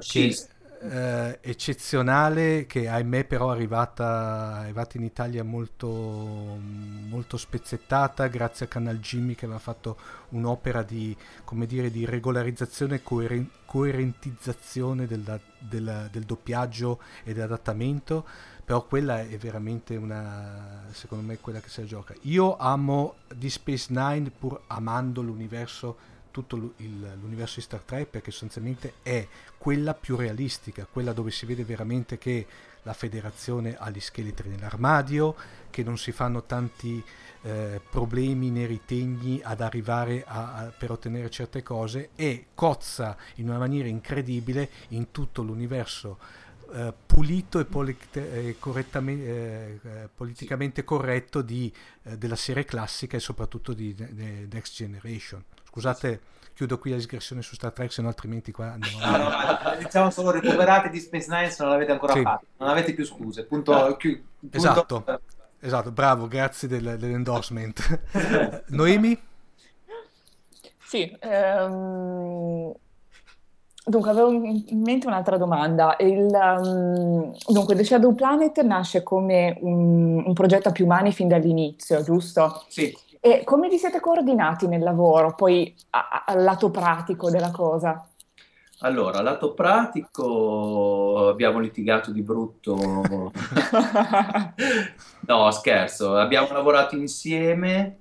[0.00, 0.34] che,
[0.82, 8.66] eh, eccezionale che ahimè però è arrivata, è arrivata in Italia molto, molto spezzettata grazie
[8.66, 9.98] a Canal Jimmy che aveva fatto
[10.30, 11.14] un'opera di,
[11.44, 18.26] come dire, di regolarizzazione e coeren- coerentizzazione del, del, del doppiaggio e dell'adattamento
[18.64, 22.14] però quella è veramente una secondo me quella che si gioca.
[22.22, 28.94] Io amo di Space Nine pur amando l'universo tutto l'universo di Star Trek perché sostanzialmente
[29.02, 29.26] è
[29.58, 32.46] quella più realistica, quella dove si vede veramente che
[32.82, 35.34] la federazione ha gli scheletri nell'armadio,
[35.68, 37.02] che non si fanno tanti
[37.42, 43.48] eh, problemi né ritegni ad arrivare a, a, per ottenere certe cose e cozza in
[43.48, 46.18] una maniera incredibile in tutto l'universo
[46.72, 51.72] eh, pulito e, polit- eh, eh, eh, politicamente corretto di,
[52.04, 55.42] eh, della serie classica e soprattutto di, di Next Generation.
[55.68, 56.20] Scusate,
[56.54, 59.76] chiudo qui la digressione su Star Trek, se no altrimenti qua andiamo no, no, no,
[59.78, 62.22] diciamo solo recuperate di Space Nine se non l'avete ancora sì.
[62.22, 63.44] fatto, non avete più scuse.
[63.44, 64.56] Punto, chi, punto...
[64.56, 65.04] Esatto,
[65.60, 68.64] esatto, bravo, grazie del, dell'endorsement.
[68.68, 69.18] Noemi?
[70.78, 72.72] Sì, ehm...
[73.84, 75.96] Dunque, avevo in mente un'altra domanda.
[75.98, 81.28] Il, um, dunque, The Shadow Planet nasce come un, un, progetto a più mani fin
[81.28, 82.62] dall'inizio, giusto?
[82.68, 82.94] Sì.
[83.20, 88.04] E come vi siete coordinati nel lavoro, poi al lato pratico della cosa?
[88.82, 92.76] Allora, lato pratico abbiamo litigato di brutto.
[95.26, 97.98] no, scherzo, abbiamo lavorato insieme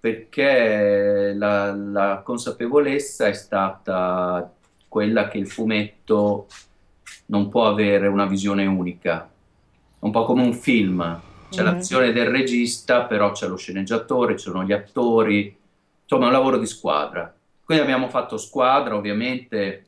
[0.00, 4.52] perché la, la, consapevolezza è stata
[4.96, 6.46] quella che il fumetto
[7.26, 9.30] non può avere una visione unica,
[9.98, 11.20] un po' come un film
[11.50, 11.70] c'è mm-hmm.
[11.70, 15.54] l'azione del regista, però c'è lo sceneggiatore, ci sono gli attori,
[16.00, 17.30] insomma è un lavoro di squadra.
[17.62, 19.84] Quindi abbiamo fatto squadra, ovviamente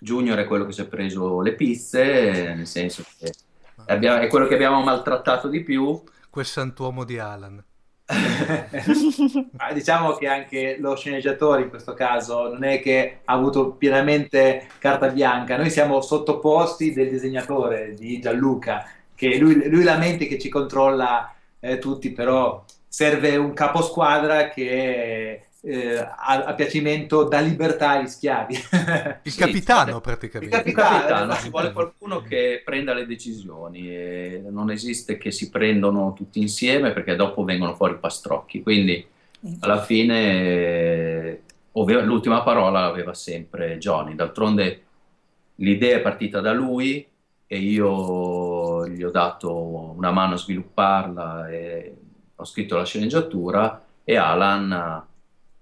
[0.00, 3.32] Junior è quello che si è preso le pizze, nel senso che
[3.86, 6.02] abbiamo, è quello che abbiamo maltrattato di più.
[6.28, 7.64] Quel santuomo di Alan.
[9.72, 15.08] diciamo che anche lo sceneggiatore in questo caso non è che ha avuto pienamente carta
[15.08, 20.48] bianca, noi siamo sottoposti del disegnatore di Gianluca, che lui, lui la mente che ci
[20.48, 28.08] controlla eh, tutti, però serve un caposquadra che eh, a, a, piacimento dà libertà agli
[28.08, 28.54] schiavi.
[29.22, 30.56] Il sì, capitano praticamente.
[30.56, 35.30] Il capitano, il capitano ci vuole qualcuno che prenda le decisioni e non esiste che
[35.30, 38.62] si prendono tutti insieme perché dopo vengono fuori pastrocchi.
[38.62, 39.06] Quindi
[39.60, 41.42] alla fine
[41.72, 44.16] l'ultima parola l'aveva sempre Johnny.
[44.16, 44.82] D'altronde
[45.56, 47.06] l'idea è partita da lui
[47.46, 51.96] e io gli ho dato una mano a svilupparla e
[52.34, 55.10] ho scritto la sceneggiatura e Alan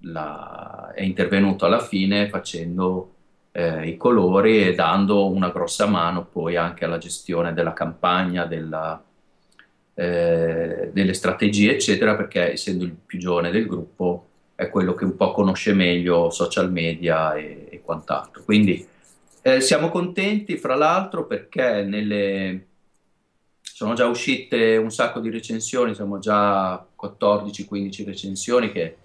[0.02, 3.14] la, è intervenuto alla fine facendo
[3.52, 9.02] eh, i colori e dando una grossa mano poi anche alla gestione della campagna, della,
[9.94, 15.16] eh, delle strategie, eccetera, perché essendo il più giovane del gruppo è quello che un
[15.16, 18.42] po' conosce meglio social media e, e quant'altro.
[18.44, 18.86] Quindi
[19.42, 22.66] eh, siamo contenti, fra l'altro, perché nelle,
[23.60, 28.96] sono già uscite un sacco di recensioni, siamo già 14-15 recensioni che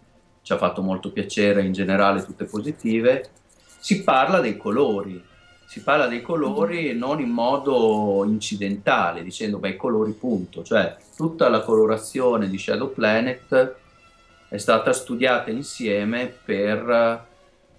[0.45, 3.29] ci ha fatto molto piacere, in generale tutte positive,
[3.79, 5.19] si parla dei colori,
[5.65, 6.97] si parla dei colori mm-hmm.
[6.99, 12.93] non in modo incidentale, dicendo beh, i colori punto, cioè tutta la colorazione di Shadow
[12.93, 13.75] Planet
[14.47, 17.25] è stata studiata insieme per,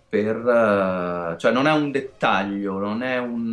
[0.08, 3.52] per cioè non è un dettaglio, non è un,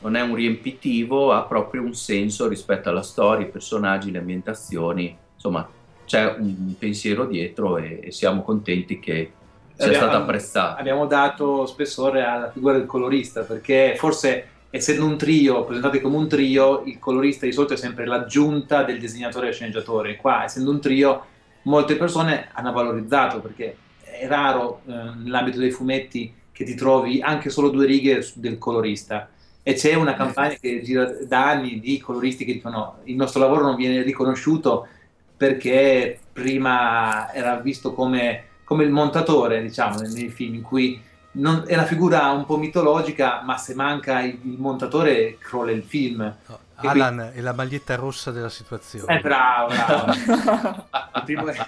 [0.00, 5.16] non è un riempitivo, ha proprio un senso rispetto alla storia, i personaggi, le ambientazioni,
[5.34, 9.32] insomma c'è un pensiero dietro e, e siamo contenti che
[9.76, 10.80] sia abbiamo, stato apprezzato.
[10.80, 16.28] Abbiamo dato spessore alla figura del colorista perché forse essendo un trio, presentati come un
[16.28, 20.16] trio, il colorista di solito è sempre l'aggiunta del disegnatore e sceneggiatore.
[20.16, 21.24] Qua, essendo un trio,
[21.62, 27.50] molte persone hanno valorizzato perché è raro eh, nell'ambito dei fumetti che ti trovi anche
[27.50, 29.28] solo due righe del colorista.
[29.62, 33.62] E c'è una campagna che gira da anni di coloristi che dicono il nostro lavoro
[33.62, 34.88] non viene riconosciuto
[35.36, 41.64] perché prima era visto come, come il montatore, diciamo, nei, nei film in cui non,
[41.66, 46.20] è una figura un po' mitologica, ma se manca il, il montatore crolla il film.
[46.46, 47.38] No, Alan quindi...
[47.38, 49.16] è la maglietta rossa della situazione.
[49.16, 50.86] Eh, bravo, bravo.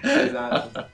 [0.00, 0.88] esatto.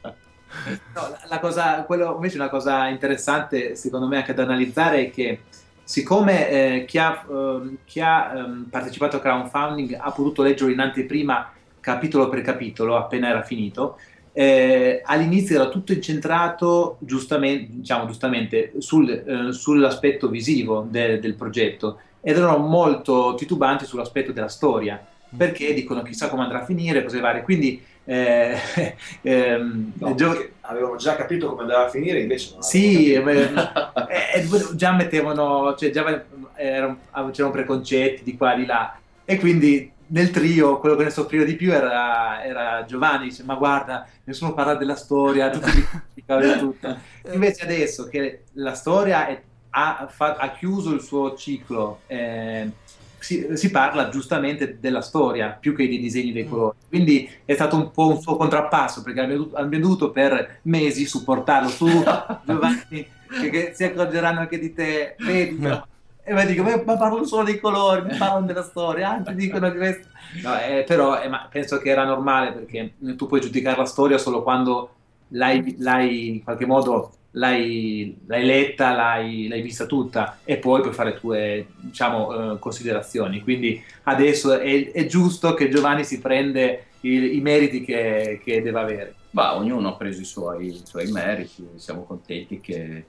[0.95, 5.11] No, la, la cosa, quello invece una cosa interessante secondo me anche da analizzare è
[5.11, 5.43] che
[5.85, 10.81] siccome eh, chi ha, eh, chi ha eh, partecipato al crowdfunding ha potuto leggere in
[10.81, 13.99] anteprima capitolo per capitolo appena era finito.
[14.33, 21.99] Eh, all'inizio era tutto incentrato giustamente, diciamo, giustamente sul, eh, sull'aspetto visivo de, del progetto
[22.21, 25.05] ed erano molto titubanti sull'aspetto della storia
[25.35, 25.37] mm.
[25.37, 27.43] perché dicono chissà come andrà a finire, cose varie.
[27.43, 28.57] Quindi eh,
[29.23, 34.49] ehm, no, gio- avevano già capito come andava a finire, invece non Sì, eh, eh,
[34.75, 36.25] già mettevano, cioè già
[36.55, 36.99] erano,
[37.31, 41.57] c'erano preconcetti di qua di là e quindi nel trio, quello che ne soffriva di
[41.57, 45.85] più era, era Giovanni, dice ma guarda, nessuno parla della storia, tutti
[46.59, 46.99] tutto.
[47.33, 52.71] Invece adesso che la storia è, ha, fa, ha, chiuso il suo ciclo, eh,
[53.19, 56.49] si, si, parla giustamente della storia più che dei disegni dei mm.
[56.49, 56.77] colori.
[56.89, 61.71] Quindi è stato un po' un suo contrappasso perché abbiamo dovuto per mesi supportarlo.
[61.71, 61.87] Tu,
[62.45, 63.07] Giovanni,
[63.41, 65.59] che, che, si accorgeranno anche di te, vedi.
[65.59, 65.89] No
[66.31, 69.77] e poi dico, ma parlano solo dei colori, mi parlano della storia, anzi dicono che
[69.77, 70.09] questo...
[70.45, 74.17] No, eh, però eh, ma penso che era normale perché tu puoi giudicare la storia
[74.17, 74.95] solo quando
[75.31, 80.93] l'hai, l'hai in qualche modo l'hai, l'hai letta, l'hai, l'hai, vista tutta e poi puoi
[80.93, 83.41] fare tue diciamo, eh, considerazioni.
[83.41, 88.79] Quindi adesso è, è, giusto che Giovanni si prende i, i meriti che, che, deve
[88.79, 89.15] avere.
[89.31, 93.05] Ma ognuno ha preso i suoi, i suoi meriti, siamo contenti che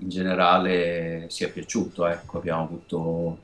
[0.00, 2.06] in generale sia piaciuto.
[2.06, 3.38] Ecco, abbiamo avuto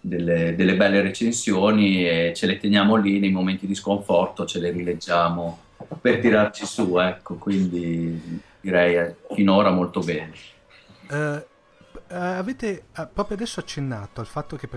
[0.00, 4.70] delle, delle, belle recensioni e ce le teniamo lì nei momenti di sconforto, ce le
[4.70, 5.58] rileggiamo
[6.00, 6.98] per tirarci su.
[6.98, 10.32] Ecco, quindi direi eh, finora molto bene.
[11.08, 11.42] Uh,
[12.08, 14.68] avete uh, proprio adesso accennato al fatto che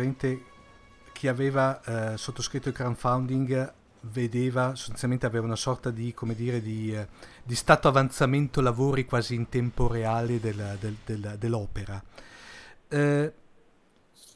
[1.14, 3.74] chi aveva uh, sottoscritto il crowdfunding
[4.12, 7.08] vedeva sostanzialmente aveva una sorta di, come dire, di, eh,
[7.46, 12.04] di stato avanzamento lavori quasi in tempo reale del, del, del, dell'opera.
[12.88, 13.34] Eh,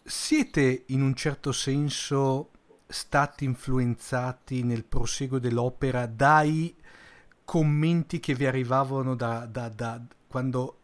[0.03, 2.51] siete in un certo senso
[2.85, 6.75] stati influenzati nel proseguo dell'opera dai
[7.43, 10.77] commenti che vi arrivavano da, da, da quando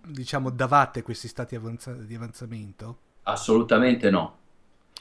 [0.00, 2.98] diciamo davate questi stati avanza- di avanzamento?
[3.22, 4.38] Assolutamente no.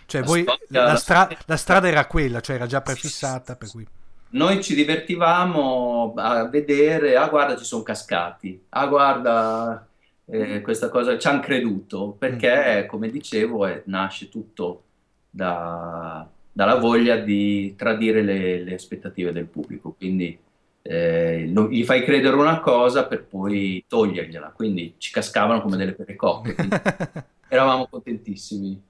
[0.06, 3.88] Cioè, voi, storia, la, stra- la, strada era quella, cioè era già prefissata, per cui...
[4.30, 9.88] Noi ci divertivamo a vedere, ah guarda ci sono cascati, ah guarda
[10.26, 12.88] eh, questa cosa, ci hanno creduto, perché mm.
[12.88, 14.84] come dicevo è, nasce tutto
[15.30, 20.38] da, dalla voglia di tradire le, le aspettative del pubblico, quindi
[20.82, 25.94] eh, lo, gli fai credere una cosa per poi togliergliela, quindi ci cascavano come delle
[25.94, 26.56] perecoppe,
[27.48, 28.82] eravamo contentissimi.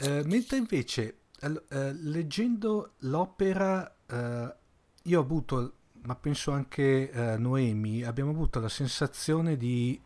[0.00, 4.54] Eh, mentre invece, eh, leggendo l'opera, eh,
[5.02, 10.00] io ho avuto, ma penso anche eh, Noemi, abbiamo avuto la sensazione di,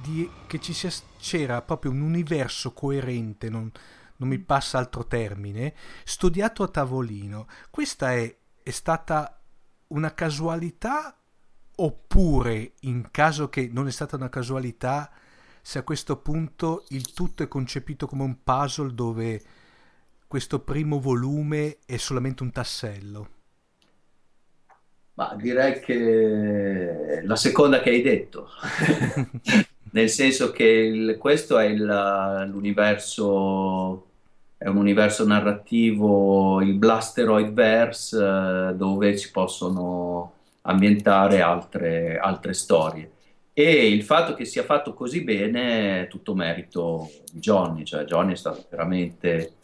[0.00, 3.70] di che ci sia, c'era proprio un universo coerente, non,
[4.16, 7.46] non mi passa altro termine, studiato a tavolino.
[7.70, 9.40] Questa è, è stata
[9.88, 11.16] una casualità
[11.74, 15.10] oppure in caso che non è stata una casualità
[15.60, 19.42] se a questo punto il tutto è concepito come un puzzle dove
[20.32, 23.28] questo primo volume è solamente un tassello?
[25.12, 28.48] Ma direi che la seconda che hai detto,
[29.92, 31.84] nel senso che il, questo è il,
[32.50, 34.06] l'universo
[34.56, 43.10] è un universo narrativo, il Blasteroid Verse, eh, dove si possono ambientare altre, altre, storie.
[43.52, 48.32] E il fatto che sia fatto così bene è tutto merito di Johnny, cioè Johnny
[48.32, 49.56] è stato veramente,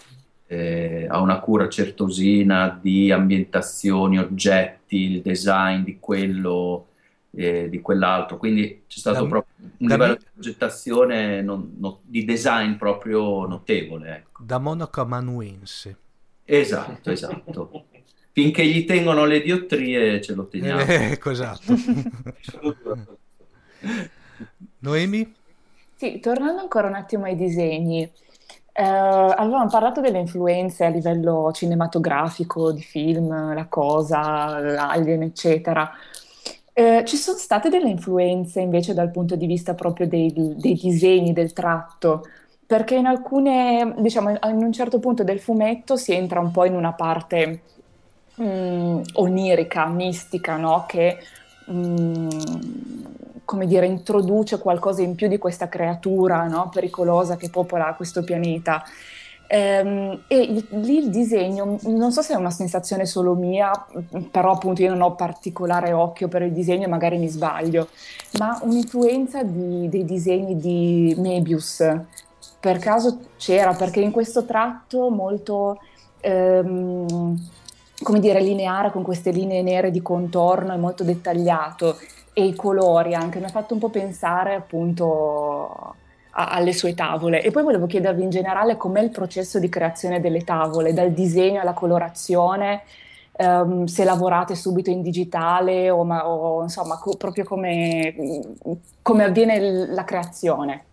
[0.49, 6.87] eh, ha una cura certosina di ambientazioni, oggetti, il design di quello
[7.33, 10.19] eh, di quell'altro, quindi c'è stato da, proprio un livello me...
[10.19, 14.17] di progettazione, non, no, di design proprio notevole.
[14.17, 14.43] Ecco.
[14.43, 15.97] Da monaco amanuense.
[16.45, 17.87] Esatto, esatto.
[18.33, 20.81] Finché gli tengono le diottrie ce lo teniamo.
[20.81, 21.75] Ecco, esatto.
[24.81, 25.35] Noemi?
[25.97, 28.09] Sì, tornando ancora un attimo ai disegni,
[28.79, 35.91] eh, avevamo parlato delle influenze a livello cinematografico, di film, La Cosa, Alien, eccetera.
[36.72, 41.33] Eh, ci sono state delle influenze invece dal punto di vista proprio dei, dei disegni,
[41.33, 42.24] del tratto,
[42.64, 46.76] perché in alcune, diciamo, in un certo punto del fumetto si entra un po' in
[46.76, 47.62] una parte
[48.37, 50.85] mh, mm, onirica, mistica, no?
[50.87, 51.18] Che,
[51.66, 52.29] mh, mm,
[53.49, 56.69] come dire, introduce qualcosa in più di questa creatura, no?
[56.71, 58.85] Pericolosa che popola questo pianeta.
[59.47, 63.71] Ehm, e lì il disegno, non so se è una sensazione solo mia,
[64.31, 67.89] però appunto io non ho particolare occhio per il disegno magari mi sbaglio,
[68.39, 71.83] ma un'influenza di, dei disegni di Mebius
[72.61, 75.79] per caso c'era, perché in questo tratto molto,
[76.21, 77.49] ehm,
[78.03, 81.97] come dire, lineare, con queste linee nere di contorno, è molto dettagliato
[82.39, 85.97] e i colori anche mi ha fatto un po' pensare appunto
[86.30, 87.43] a, alle sue tavole.
[87.43, 91.61] E poi volevo chiedervi in generale com'è il processo di creazione delle tavole, dal disegno
[91.61, 92.82] alla colorazione,
[93.39, 98.14] um, se lavorate subito in digitale o, ma, o insomma co- proprio come,
[99.03, 100.84] come avviene l- la creazione.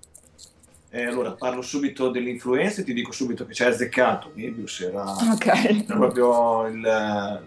[0.90, 4.32] Eh, allora, parlo subito dell'influenza e ti dico subito che ci hai azzeccato.
[4.34, 5.84] Mebius era, okay.
[5.84, 7.42] era proprio il,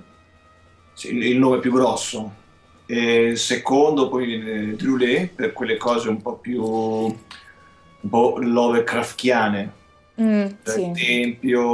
[0.92, 2.46] sì, il, nome più grosso.
[2.90, 7.14] E il secondo poi viene Drulet per quelle cose un po' più
[8.08, 9.72] po' Lovecraftiane.
[10.20, 10.86] Mm, sì.
[10.86, 11.66] Il Tempio.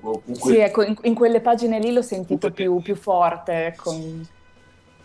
[0.00, 0.52] Comunque...
[0.52, 3.66] Sì, ecco, in, in, quelle pagine lì l'ho sentito più, più, forte.
[3.66, 3.94] Ecco.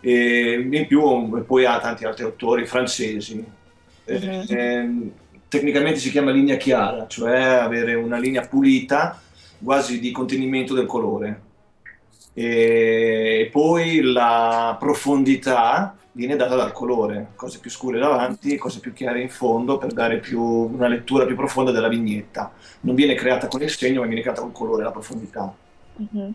[0.00, 3.44] E in più poi ha tanti altri autori francesi.
[4.10, 4.42] Mm-hmm.
[4.48, 5.10] Eh,
[5.48, 9.20] tecnicamente si chiama linea chiara, cioè avere una linea pulita,
[9.62, 11.42] quasi di contenimento del colore.
[12.40, 19.20] E poi la profondità viene data dal colore, cose più scure davanti, cose più chiare
[19.20, 22.52] in fondo per dare più, una lettura più profonda della vignetta.
[22.82, 25.52] Non viene creata con il segno, ma viene creata con il colore e la profondità.
[26.00, 26.30] Mm-hmm.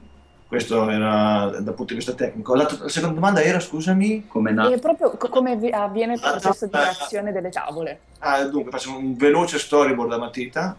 [0.45, 2.54] Questo era dal punto di vista tecnico.
[2.54, 7.32] La, la seconda domanda era, scusami, come na- proprio come avviene il processo di creazione
[7.32, 7.99] delle tavole.
[8.20, 10.78] Ah, dunque, faccio un veloce storyboard a matita,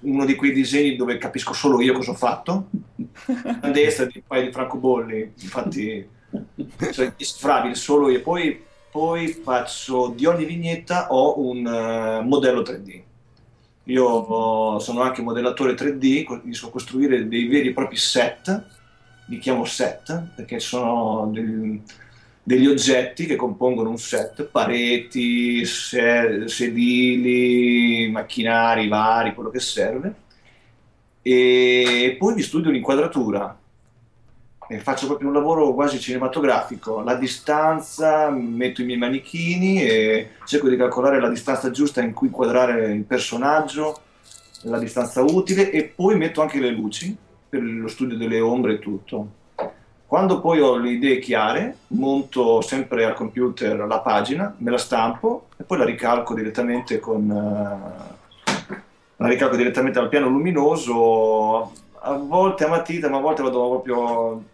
[0.00, 2.68] uno di quei disegni dove capisco solo io cosa ho fatto.
[3.60, 6.08] A destra di un paio di francobolli, infatti
[6.92, 8.20] cioè, isfrabile solo io.
[8.22, 13.02] Poi, poi, faccio di ogni vignetta ho un uh, modello 3D.
[13.84, 18.64] Io sono anche modellatore 3D, mi so costruire dei veri e propri set,
[19.26, 21.80] li chiamo set perché sono degli,
[22.46, 26.48] degli oggetti che compongono un set, pareti, sedili,
[28.08, 30.14] macchinari vari, quello che serve
[31.26, 33.58] e poi vi studio l'inquadratura
[34.68, 37.00] e faccio proprio un lavoro quasi cinematografico.
[37.00, 42.28] La distanza, metto i miei manichini e cerco di calcolare la distanza giusta in cui
[42.28, 44.02] inquadrare il personaggio,
[44.62, 47.16] la distanza utile e poi metto anche le luci
[47.48, 49.30] per lo studio delle ombre e tutto.
[50.06, 55.48] Quando poi ho le idee chiare, monto sempre al computer la pagina, me la stampo
[55.56, 58.52] e poi la ricalco direttamente con uh,
[59.16, 64.44] la ricalco direttamente al piano luminoso, a volte a matita, ma a volte vado proprio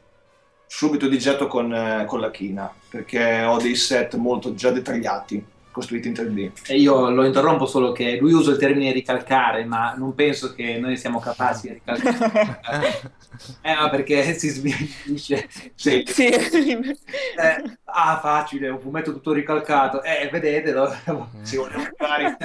[0.66, 5.44] subito di getto con, eh, con la china, perché ho dei set molto già dettagliati
[5.72, 6.50] costruiti in 3D.
[6.68, 10.78] E io lo interrompo solo che lui usa il termine ricalcare, ma non penso che
[10.78, 12.60] noi siamo capaci di ricalcare.
[13.62, 15.48] eh, no, perché si sminuisce.
[15.74, 16.04] Sì.
[16.06, 16.26] sì.
[16.26, 20.02] Eh, ah, facile, un fumetto tutto ricalcato.
[20.02, 20.94] Eh, vedetelo.
[21.42, 22.36] Sì, volevo arrivare,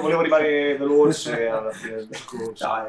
[0.00, 2.66] volevo arrivare veloce alla fine del corso.
[2.66, 2.86] No,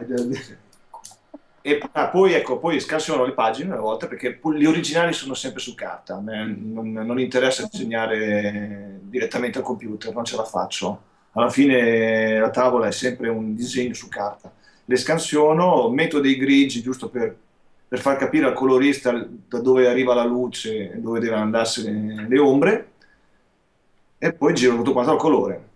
[1.68, 5.60] e ah, poi, ecco, poi scansiono le pagine a volte perché gli originali sono sempre
[5.60, 11.02] su carta, a me non, non interessa disegnare direttamente al computer, non ce la faccio.
[11.34, 14.50] Alla fine la tavola è sempre un disegno su carta.
[14.86, 17.36] Le scansiono, metto dei grigi giusto per,
[17.86, 21.84] per far capire al colorista da dove arriva la luce e dove devono andarsi
[22.30, 22.92] le, ombre
[24.18, 25.68] e poi giro tutto quanto al colore.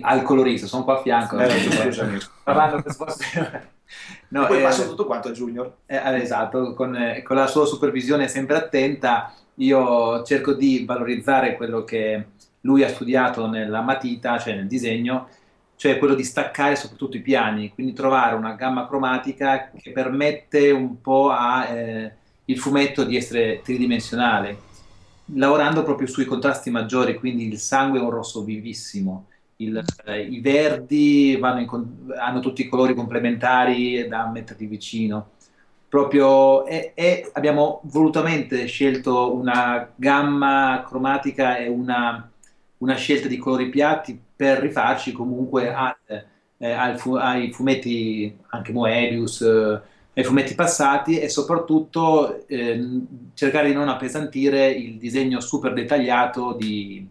[0.00, 1.38] Al colorista, sono qua a fianco.
[1.38, 2.18] Eh, scusami.
[2.42, 3.76] Parlando per
[4.28, 5.78] No, poi eh, passa tutto quanto a Junior.
[5.86, 11.56] Eh, eh, esatto, con, eh, con, la sua supervisione sempre attenta, io cerco di valorizzare
[11.56, 12.26] quello che
[12.62, 15.28] lui ha studiato nella matita, cioè nel disegno,
[15.76, 21.00] cioè quello di staccare soprattutto i piani, quindi trovare una gamma cromatica che permette un
[21.00, 22.12] po' al
[22.44, 24.58] eh, fumetto di essere tridimensionale,
[25.34, 29.27] lavorando proprio sui contrasti maggiori, quindi il sangue è un rosso vivissimo
[29.58, 31.68] il, eh, i verdi in,
[32.18, 35.30] hanno tutti i colori complementari da metterli vicino.
[35.88, 42.30] Proprio, e, e, abbiamo volutamente scelto una gamma cromatica e una,
[42.78, 45.96] una scelta di colori piatti per rifarci comunque al,
[46.58, 49.80] eh, al fu, ai fumetti anche Moebius, eh,
[50.14, 53.00] ai fumetti passati e soprattutto eh,
[53.34, 57.08] cercare di non appesantire il disegno super dettagliato di,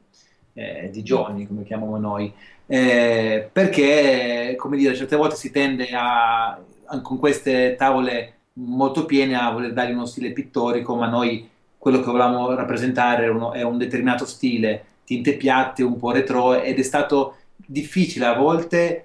[0.58, 2.34] eh, di Johnny, come chiamiamo noi,
[2.66, 6.60] eh, perché, come dire, certe volte si tende a,
[7.04, 11.48] con queste tavole molto piene a voler dargli uno stile pittorico, ma noi
[11.78, 16.60] quello che volevamo rappresentare è, uno, è un determinato stile, tinte piatte, un po' retro,
[16.60, 19.04] ed è stato difficile a volte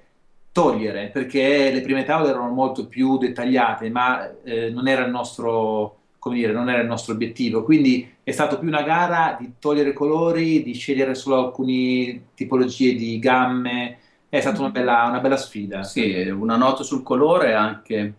[0.52, 5.98] togliere, perché le prime tavole erano molto più dettagliate, ma eh, non era il nostro
[6.22, 7.64] come dire, non era il nostro obiettivo.
[7.64, 13.18] Quindi è stato più una gara di togliere colori, di scegliere solo alcune tipologie di
[13.18, 13.98] gamme.
[14.28, 15.82] È stata una bella, una bella sfida.
[15.82, 18.14] Sì, una nota sul colore anche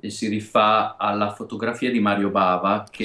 [0.00, 3.04] e si rifà alla fotografia di Mario Bava che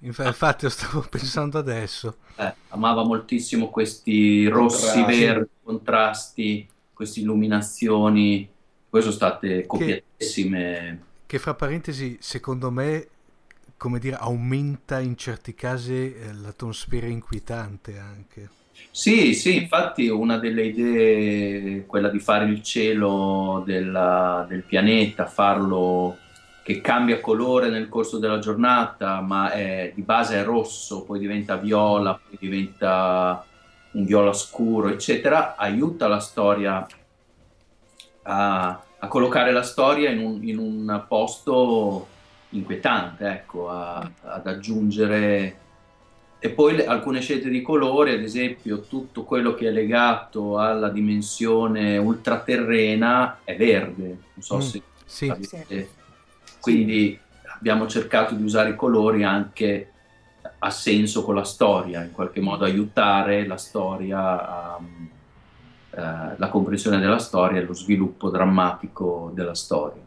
[0.00, 8.50] sì, infatti lo stavo pensando adesso eh, amava moltissimo questi rossi verdi contrasti queste illuminazioni
[8.90, 13.06] poi sono state copiatissime che, che fra parentesi secondo me
[13.82, 18.48] come dire, aumenta in certi casi eh, l'atmosfera inquietante anche.
[18.92, 26.16] Sì, sì, infatti una delle idee, quella di fare il cielo della, del pianeta, farlo
[26.62, 31.56] che cambia colore nel corso della giornata, ma è, di base è rosso, poi diventa
[31.56, 33.44] viola, poi diventa
[33.94, 36.86] un viola scuro, eccetera, aiuta la storia
[38.22, 42.06] a, a collocare la storia in un, in un posto
[42.52, 45.56] inquietante ecco, a, ad aggiungere.
[46.38, 50.88] E poi le, alcune scelte di colore, ad esempio tutto quello che è legato alla
[50.88, 55.28] dimensione ultraterrena è verde, non so mm, se sì.
[55.28, 55.88] avete.
[56.60, 57.18] Quindi
[57.56, 59.92] abbiamo cercato di usare i colori anche
[60.58, 66.98] a senso con la storia, in qualche modo aiutare la storia a, uh, la comprensione
[66.98, 70.02] della storia e lo sviluppo drammatico della storia.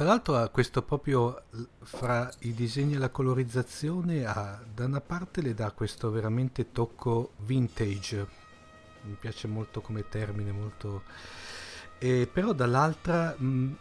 [0.00, 1.42] Tra l'altro ha questo proprio
[1.82, 7.32] fra i disegni e la colorizzazione, ha, da una parte le dà questo veramente tocco
[7.40, 8.26] vintage,
[9.02, 11.02] mi piace molto come termine, molto...
[11.98, 13.76] Eh, però dall'altra mh,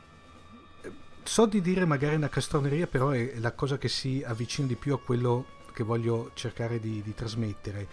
[1.23, 4.93] so di dire magari una castroneria, però è la cosa che si avvicina di più
[4.93, 7.87] a quello che voglio cercare di, di trasmettere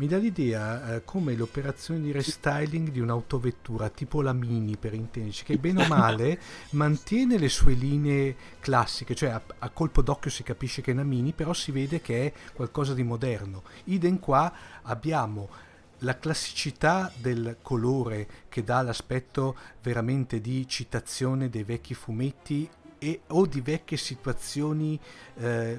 [0.00, 5.44] mi dà l'idea eh, come l'operazione di restyling di un'autovettura tipo la Mini per intenderci
[5.44, 6.40] che bene o male
[6.70, 11.02] mantiene le sue linee classiche cioè a, a, colpo d'occhio si capisce che è una
[11.02, 14.50] Mini però si vede che è qualcosa di moderno idem qua
[14.82, 15.50] abbiamo
[15.98, 22.66] la classicità del colore che dà l'aspetto veramente di citazione dei vecchi fumetti
[22.96, 24.98] e, o di vecchie situazioni
[25.36, 25.78] eh,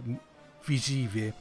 [0.66, 1.34] visive.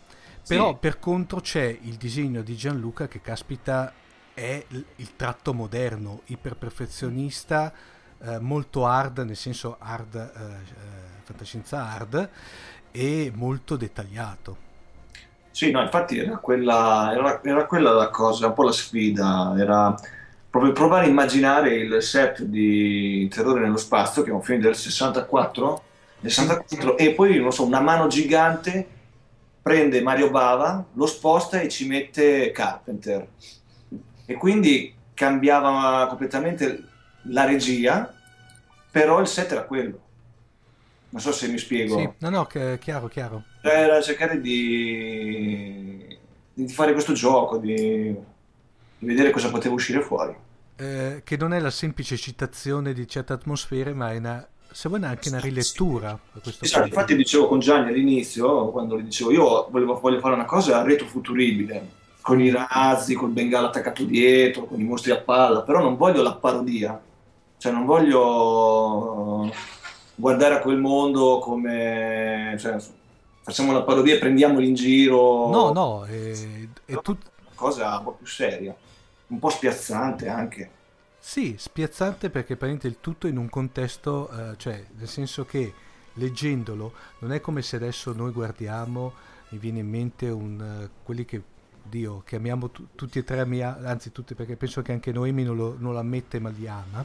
[0.51, 3.93] Però per contro c'è il disegno di Gianluca che caspita
[4.35, 7.73] è il tratto moderno, iperperfezionista,
[8.21, 12.29] eh, molto hard, nel senso hard, eh, eh, fantascienza hard,
[12.91, 14.57] e molto dettagliato.
[15.53, 19.95] Sì, no, infatti era quella, era, era quella la cosa, un po' la sfida, era
[20.51, 24.75] proprio provare a immaginare il set di Terrore nello spazio, che è un film del
[24.75, 25.83] 64,
[26.23, 28.99] 64 e poi, non so, una mano gigante
[29.63, 33.29] prende Mario Bava, lo sposta e ci mette Carpenter.
[34.25, 36.85] E quindi cambiava completamente
[37.25, 38.15] la regia,
[38.91, 40.01] però il set era quello.
[41.11, 41.99] Non so se mi spiego.
[41.99, 43.45] Sì, no, no, chiaro, chiaro.
[43.63, 46.17] Era cercare di,
[46.55, 48.17] di fare questo gioco, di,
[48.99, 50.35] di vedere cosa poteva uscire fuori.
[50.77, 55.03] Eh, che non è la semplice citazione di certe atmosfere, ma è una, se vuoi
[55.05, 56.19] anche una rilettura.
[56.61, 60.83] Esatto, infatti dicevo con Gianni all'inizio, quando gli dicevo io volevo, voglio fare una cosa
[60.83, 61.89] retrofuturibile,
[62.21, 66.23] con i razzi, col bengala attaccato dietro, con i mostri a palla, però non voglio
[66.23, 67.01] la parodia,
[67.59, 69.53] cioè non voglio
[70.15, 72.57] guardare a quel mondo come...
[72.59, 72.77] Cioè,
[73.43, 75.49] facciamo la parodia e prendiamoli in giro.
[75.49, 76.33] No, no, è,
[76.85, 77.19] è tut...
[77.41, 78.75] una cosa un po' più seria,
[79.29, 80.71] un po' spiazzante anche.
[81.23, 85.73] Sì, spiazzante perché prende il tutto in un contesto, eh, cioè nel senso che
[86.15, 89.13] leggendolo non è come se adesso noi guardiamo,
[89.51, 91.43] mi viene in mente un, uh, quelli che
[91.83, 95.77] Dio, chiamiamo tu, tutti e tre, anzi tutti perché penso che anche Noemi non lo,
[95.79, 97.05] non lo ammette ma li ama,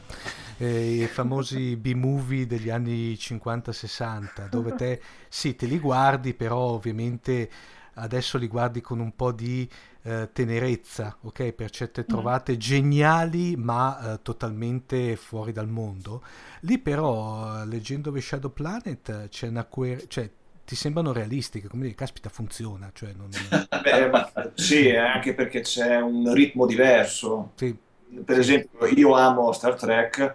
[0.58, 7.50] eh, i famosi B-movie degli anni 50-60 dove te sì te li guardi però ovviamente
[7.96, 9.68] adesso li guardi con un po' di
[10.02, 11.52] eh, tenerezza, ok?
[11.52, 12.08] Per certe mm.
[12.08, 12.58] trovate mm.
[12.58, 16.22] geniali ma eh, totalmente fuori dal mondo.
[16.60, 20.30] Lì però, leggendo The Shadow Planet, c'è una quer- cioè,
[20.64, 22.90] ti sembrano realistiche, come dire, caspita funziona.
[22.92, 23.28] Cioè non...
[23.82, 27.52] Beh, ma, sì, anche perché c'è un ritmo diverso.
[27.54, 27.76] Sì.
[28.24, 30.34] Per esempio, io amo Star Trek,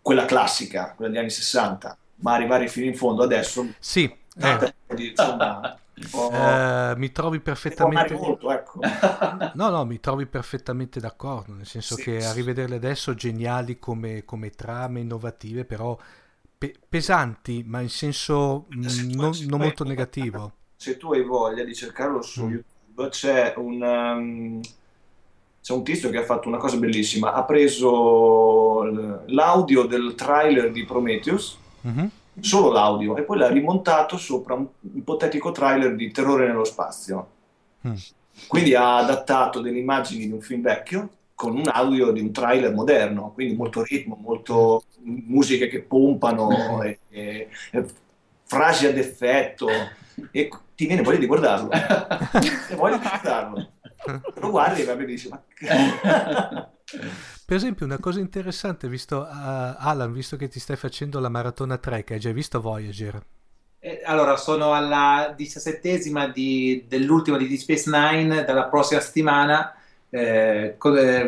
[0.00, 3.66] quella classica, quella degli anni 60, ma arrivare fino in fondo adesso...
[3.78, 4.10] Sì.
[4.38, 4.74] Eh.
[4.96, 5.78] Insomma,
[6.12, 8.80] Uh, mi trovi perfettamente molto, ecco.
[9.54, 14.26] no no mi trovi perfettamente d'accordo nel senso sì, che a rivederle adesso geniali come,
[14.26, 15.96] come trame innovative però
[16.56, 20.52] pe- pesanti, ma in senso mm, non, non molto negativo.
[20.76, 22.50] Se tu hai voglia di cercarlo su mm.
[22.50, 24.60] YouTube, c'è un, um,
[25.62, 27.32] c'è un tizio che ha fatto una cosa bellissima.
[27.32, 28.82] Ha preso
[29.26, 32.06] l'audio del trailer di Prometheus, mm-hmm.
[32.40, 37.28] Solo l'audio, e poi l'ha rimontato sopra un ipotetico trailer di Terrore nello spazio.
[37.86, 37.94] Mm.
[38.46, 42.72] Quindi ha adattato delle immagini di un film vecchio con un audio di un trailer
[42.72, 47.84] moderno, quindi molto ritmo, molto musiche che pompano, e, e, e
[48.44, 49.68] frasi ad effetto,
[50.30, 51.70] e ti viene voglia di guardarlo.
[52.70, 53.70] e voglia di guardarlo.
[54.36, 55.42] Lo guardi e va dici, ma...
[57.46, 59.26] Per esempio, una cosa interessante, visto, uh,
[59.78, 63.24] Alan, visto che ti stai facendo la maratona Trek, hai già visto Voyager?
[63.78, 69.76] Eh, allora, sono alla diciassettesima di, dell'ultima di Deep Space Nine, dalla prossima settimana
[70.10, 70.76] eh,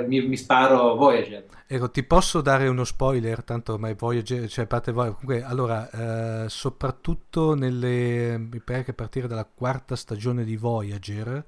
[0.08, 1.44] mi, mi, sparo Voyager.
[1.68, 6.48] Ecco, ti posso dare uno spoiler, tanto ormai Voyager, cioè parte Voyager, comunque, allora, eh,
[6.48, 11.44] soprattutto nelle, mi pare che a partire dalla quarta stagione di Voyager,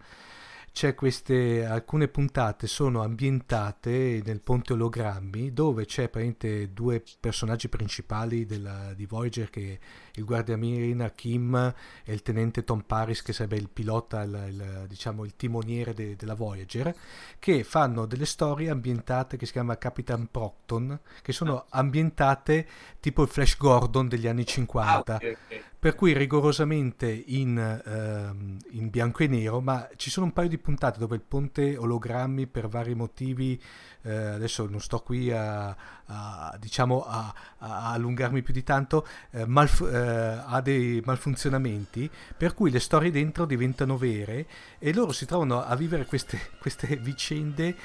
[0.72, 8.47] c'è queste alcune puntate sono ambientate nel ponte ologrammi dove c'è praticamente due personaggi principali
[8.47, 9.78] della, di Voyager che
[10.15, 11.74] il guardiamarina Kim
[12.05, 16.16] e il tenente Tom Paris che sarebbe il pilota il, il, diciamo il timoniere de,
[16.16, 16.95] della Voyager
[17.39, 22.66] che fanno delle storie ambientate che si chiama Capitan Procton che sono ambientate
[23.01, 28.59] tipo il Flash Gordon degli anni 50 ah, okay, okay per cui rigorosamente in, ehm,
[28.73, 32.47] in, bianco e nero, ma ci sono un paio di puntate dove il ponte ologrammi
[32.47, 33.59] per vari motivi,
[34.02, 39.47] eh, adesso non sto qui a, a, diciamo a, a, allungarmi più di tanto, eh,
[39.47, 44.47] malf- eh, ha dei malfunzionamenti, per cui le storie dentro diventano vere
[44.78, 47.77] e loro si trovano a vivere queste, queste vicende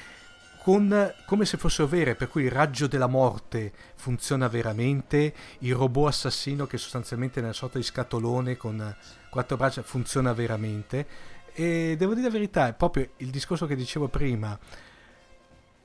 [0.66, 6.08] con, come se fossero vere, per cui il raggio della morte funziona veramente, il robot
[6.08, 8.96] assassino che sostanzialmente è una sorta di scatolone con
[9.30, 11.06] quattro braccia funziona veramente.
[11.52, 14.58] E devo dire la verità, è proprio il discorso che dicevo prima,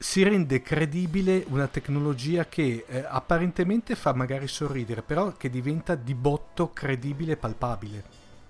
[0.01, 6.15] si rende credibile una tecnologia che eh, apparentemente fa magari sorridere, però che diventa di
[6.15, 8.03] botto credibile e palpabile.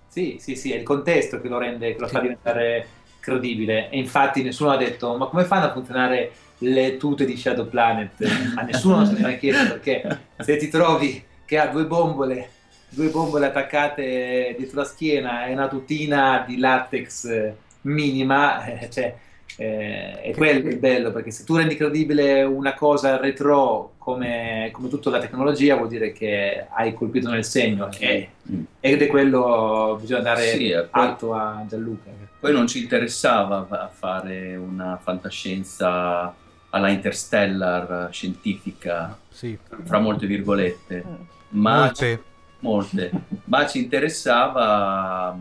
[0.07, 2.13] Sì, sì, sì, è il contesto che lo rende, che lo sì.
[2.13, 2.87] fa diventare
[3.19, 7.67] credibile e infatti nessuno ha detto ma come fanno a funzionare le tute di Shadow
[7.67, 8.13] Planet?
[8.55, 12.49] A nessuno se ne era chiesto perché se ti trovi che ha due bombole
[12.89, 19.15] due bombole attaccate dietro la schiena e una tutina di latex minima, eh, cioè,
[19.57, 24.87] eh, è quello il bello, perché se tu rendi credibile una cosa retro come, come
[24.87, 27.89] tutta la tecnologia, vuol dire che hai colpito nel segno.
[27.97, 28.63] E, mm.
[28.79, 32.09] ed è quello, bisogna dare sì, atto a Gianluca.
[32.39, 36.33] Poi non ci interessava fare una fantascienza
[36.69, 39.57] alla interstellar scientifica, sì.
[39.83, 41.13] fra molte virgolette, mm.
[41.49, 42.23] ma, molte.
[42.59, 43.11] molte.
[43.45, 45.37] ma ci interessava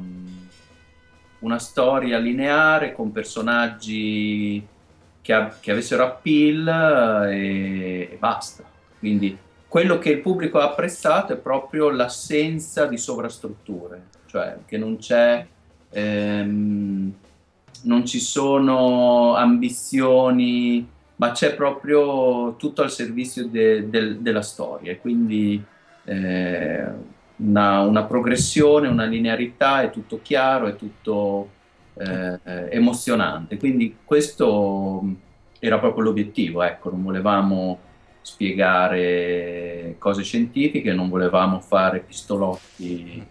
[1.41, 4.67] una storia lineare con personaggi
[5.21, 8.65] che, a- che avessero appeal e-, e basta.
[8.99, 9.37] Quindi
[9.69, 15.47] quello che il pubblico ha apprezzato è proprio l'assenza di sovrastrutture, cioè che non c'è,
[15.91, 17.13] ehm,
[17.83, 20.87] non ci sono ambizioni,
[21.17, 24.97] ma c'è proprio tutto al servizio de- de- della storia.
[24.97, 25.63] Quindi
[26.05, 26.85] eh,
[27.41, 31.49] una, una, progressione, una linearità, è tutto chiaro, è tutto
[31.95, 32.39] eh,
[32.71, 33.57] emozionante.
[33.57, 35.03] Quindi questo
[35.59, 37.79] era proprio l'obiettivo, ecco, non volevamo
[38.23, 43.27] spiegare cose scientifiche, non volevamo fare pistolotti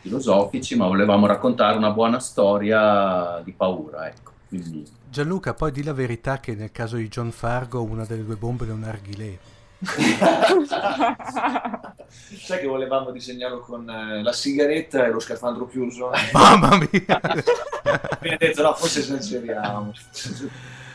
[0.00, 4.32] filosofici, ma volevamo raccontare una buona storia di paura, ecco.
[4.48, 4.84] Quindi...
[5.08, 8.66] Gianluca, poi di la verità che nel caso di John Fargo una delle due bombe
[8.66, 9.38] è un arghilè.
[12.36, 16.10] Sai che volevamo disegnarlo con eh, la sigaretta e lo scafandro chiuso?
[16.32, 16.90] Mamma mia!
[18.22, 19.92] Mi ha detto, no, forse esageriamo.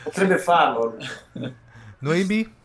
[0.03, 0.97] Potrebbe farlo.
[1.99, 2.57] Noemi?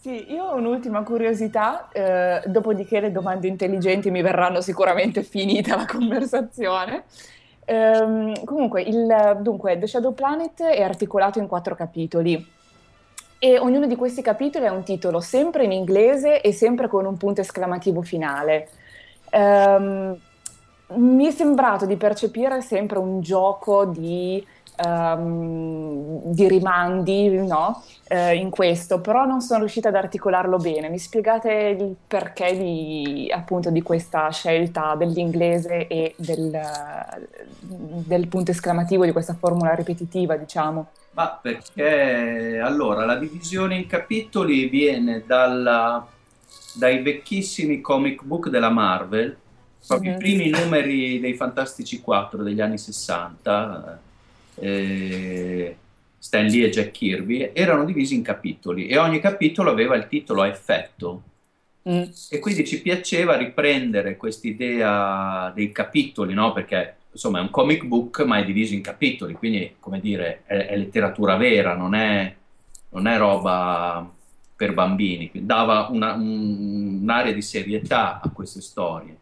[0.00, 5.86] Sì, io ho un'ultima curiosità, eh, dopodiché le domande intelligenti mi verranno sicuramente finita la
[5.86, 7.04] conversazione.
[7.64, 12.52] Ehm, comunque, il, dunque, The Shadow Planet è articolato in quattro capitoli
[13.38, 17.16] e ognuno di questi capitoli ha un titolo sempre in inglese e sempre con un
[17.16, 18.68] punto esclamativo finale.
[19.32, 20.18] Um,
[20.96, 24.44] mi è sembrato di percepire sempre un gioco di,
[24.82, 27.82] um, di rimandi no?
[28.08, 30.88] uh, in questo, però non sono riuscita ad articolarlo bene.
[30.88, 36.60] Mi spiegate il perché di, appunto, di questa scelta dell'inglese e del,
[37.60, 40.88] del punto esclamativo, di questa formula ripetitiva, diciamo?
[41.12, 46.04] Ma perché allora la divisione in capitoli viene dalla,
[46.74, 49.36] dai vecchissimi comic book della Marvel,
[49.86, 50.20] proprio mm-hmm.
[50.20, 54.00] i primi numeri dei Fantastici 4 degli anni 60,
[54.56, 55.76] eh,
[56.18, 60.42] Stan Lee e Jack Kirby, erano divisi in capitoli e ogni capitolo aveva il titolo
[60.42, 61.22] a effetto.
[61.88, 62.04] Mm.
[62.30, 66.52] E quindi ci piaceva riprendere quest'idea dei capitoli, no?
[66.52, 70.66] Perché insomma è un comic book ma è diviso in capitoli, quindi come dire è,
[70.66, 72.34] è letteratura vera, non è,
[72.90, 74.10] non è, roba
[74.56, 79.16] per bambini, dava una, un, un'area di serietà a queste storie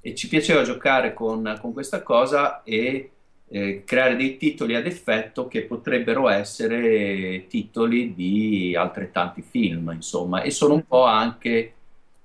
[0.00, 3.12] e ci piaceva giocare con, con questa cosa e
[3.54, 10.50] eh, creare dei titoli ad effetto che potrebbero essere titoli di altrettanti film, insomma, e
[10.50, 11.72] sono un po' anche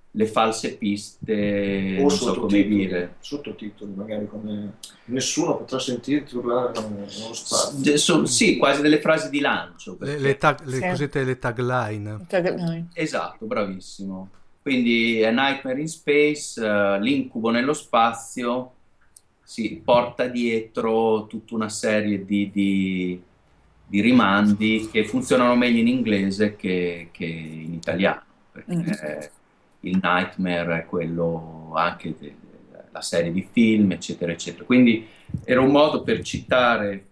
[0.10, 3.16] le false piste, o non so come dire.
[3.20, 7.98] Sottotitoli, magari come nessuno potrà sentirti urlare nello spazio.
[7.98, 9.98] So, sì, quasi delle frasi di lancio.
[10.00, 10.82] Le, le, tag, le sì.
[10.82, 12.26] cosiddette le tagline.
[12.28, 12.88] tagline.
[12.94, 14.30] Esatto, bravissimo.
[14.64, 18.74] Quindi A Nightmare in Space, uh, l'incubo nello spazio,
[19.50, 23.20] si porta dietro tutta una serie di, di,
[23.84, 28.22] di rimandi che funzionano meglio in inglese che, che in italiano.
[28.52, 29.38] Perché, mm
[29.84, 34.66] il Nightmare è quello anche della serie di film, eccetera, eccetera.
[34.66, 35.08] Quindi
[35.46, 37.08] era un modo per citare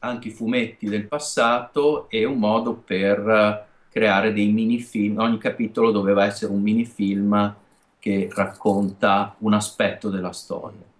[0.00, 5.18] anche i fumetti del passato e un modo per creare dei mini film.
[5.18, 7.54] Ogni capitolo doveva essere un mini film
[8.00, 10.92] che racconta un aspetto della storia.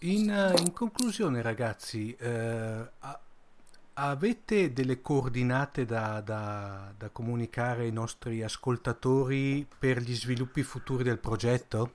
[0.00, 2.88] In, in conclusione, ragazzi, eh,
[4.00, 11.18] Avete delle coordinate da, da, da, comunicare ai nostri ascoltatori per gli sviluppi futuri del
[11.18, 11.92] progetto?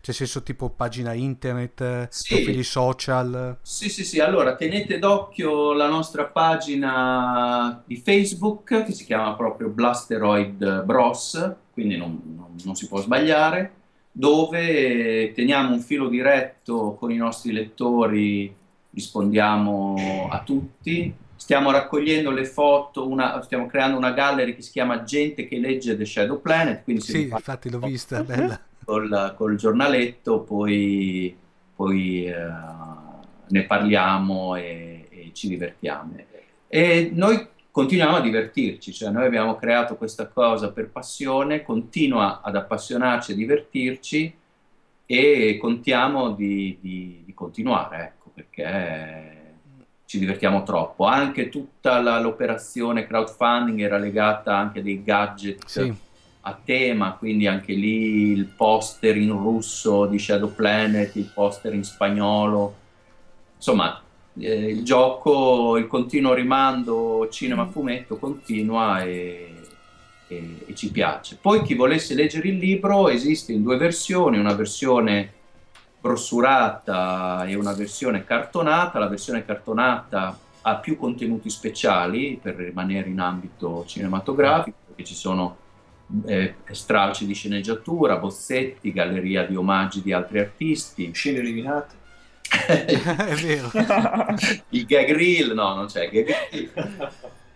[0.00, 2.34] Cioè, senso tipo pagina internet, sì.
[2.34, 3.58] profili social?
[3.60, 4.20] Sì, sì, sì.
[4.20, 11.98] Allora, tenete d'occhio la nostra pagina di Facebook che si chiama proprio Blasteroid Bros, quindi
[11.98, 13.81] non, non, non si può sbagliare,
[14.12, 18.54] dove teniamo un filo diretto con i nostri lettori
[18.90, 21.14] rispondiamo a tutti.
[21.34, 25.96] Stiamo raccogliendo le foto, una, stiamo creando una gallery che si chiama Gente che legge
[25.96, 26.84] The Shadow Planet.
[26.84, 28.60] Quindi sì, infatti l'ho vista, bella.
[28.84, 31.34] Col, col giornaletto, poi,
[31.74, 32.46] poi eh,
[33.48, 36.14] ne parliamo e, e, ci divertiamo.
[36.68, 42.54] E noi continuiamo a divertirci, cioè noi abbiamo creato questa cosa per passione, continua ad
[42.54, 44.34] appassionarci e divertirci
[45.06, 49.54] e contiamo di, di, di continuare, ecco, perché
[50.04, 51.06] ci divertiamo troppo.
[51.06, 55.94] Anche tutta la, l'operazione crowdfunding era legata anche a dei gadget sì.
[56.40, 61.84] a tema, quindi anche lì il poster in russo di Shadow Planet, il poster in
[61.84, 62.74] spagnolo,
[63.56, 64.01] insomma
[64.38, 69.54] eh, il gioco, il continuo rimando cinema-fumetto continua e,
[70.28, 71.38] e, e ci piace.
[71.40, 75.32] Poi chi volesse leggere il libro esiste in due versioni, una versione
[76.00, 78.98] brossurata e una versione cartonata.
[78.98, 85.56] La versione cartonata ha più contenuti speciali per rimanere in ambito cinematografico, perché ci sono
[86.26, 91.10] eh, stralci di sceneggiatura, bozzetti, galleria di omaggi di altri artisti.
[91.12, 92.00] Scene eliminate.
[92.66, 93.70] È vero.
[94.70, 97.10] Il gag reel, no, non c'è gag reel.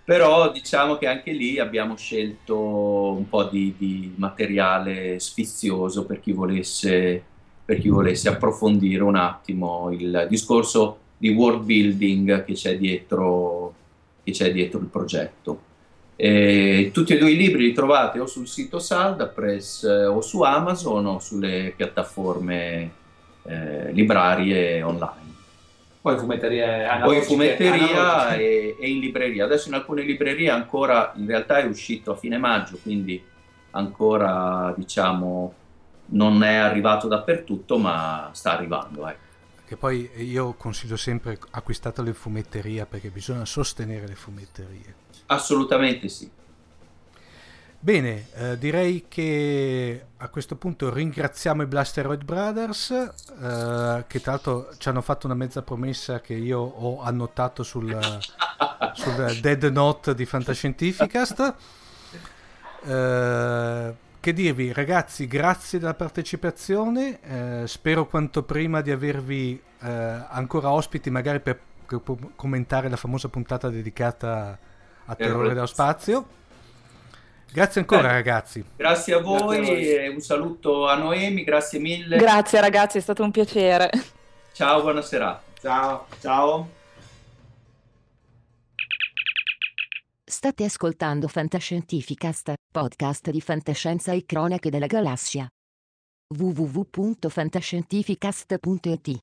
[0.04, 6.32] Però diciamo che anche lì abbiamo scelto un po' di, di materiale sfizioso per chi
[6.32, 7.24] volesse
[7.66, 13.74] per chi volesse approfondire un attimo il discorso di world building che c'è dietro,
[14.22, 15.62] che c'è dietro il progetto.
[16.14, 20.20] E tutti e due i libri li trovate o sul sito Salda Press eh, o
[20.20, 22.90] su Amazon o sulle piattaforme
[23.46, 25.24] eh, librarie online.
[26.00, 29.44] Poi in fumetteria, Poi in fumetteria e, e, in libreria.
[29.44, 33.20] Adesso in alcune librerie ancora, in realtà è uscito a fine maggio, quindi
[33.72, 35.54] ancora diciamo
[36.08, 39.08] non è arrivato dappertutto, ma sta arrivando.
[39.08, 39.24] Ecco.
[39.66, 44.94] Che poi io consiglio sempre acquistato le fumetterie perché bisogna sostenere le fumetterie.
[45.26, 46.30] Assolutamente sì.
[47.86, 54.70] Bene, eh, direi che a questo punto ringraziamo i Blasteroid Brothers eh, che tra l'altro
[54.76, 57.96] ci hanno fatto una mezza promessa che io ho annotato sul,
[58.92, 61.54] sul Dead Note di Fantascientificast.
[62.82, 67.20] Eh, che dirvi ragazzi grazie della partecipazione.
[67.22, 69.88] Eh, spero quanto prima di avervi eh,
[70.28, 71.56] ancora ospiti magari per,
[71.86, 72.00] per,
[72.34, 74.58] commentare la famosa puntata dedicata
[75.04, 76.42] a Terrore dello Spazio
[77.56, 78.62] grazie ancora Beh, ragazzi.
[78.76, 82.18] Grazie a voi grazie a un saluto a Noemi grazie mille.
[82.18, 83.88] Grazie ragazzi è stato un piacere.
[84.52, 86.68] Ciao buonasera ciao ciao.
[90.28, 95.48] State ascoltando Fantascientificast, podcast di fantascienza e cronache della galassia.
[96.36, 99.18] www.fantascientificast.it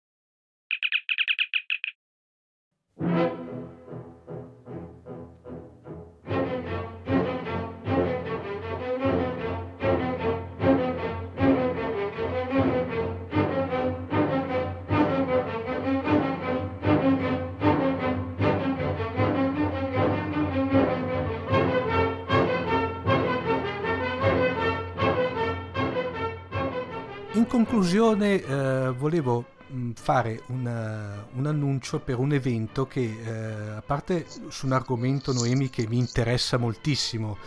[27.84, 34.26] conclusione eh, volevo mh, fare una, un annuncio per un evento che eh, a parte
[34.48, 37.38] su un argomento Noemi che mi interessa moltissimo.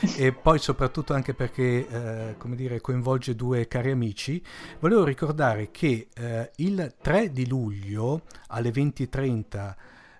[0.16, 4.42] E poi soprattutto anche perché eh, come dire, coinvolge due cari amici,
[4.80, 9.74] volevo ricordare che eh, il 3 di luglio alle 20.30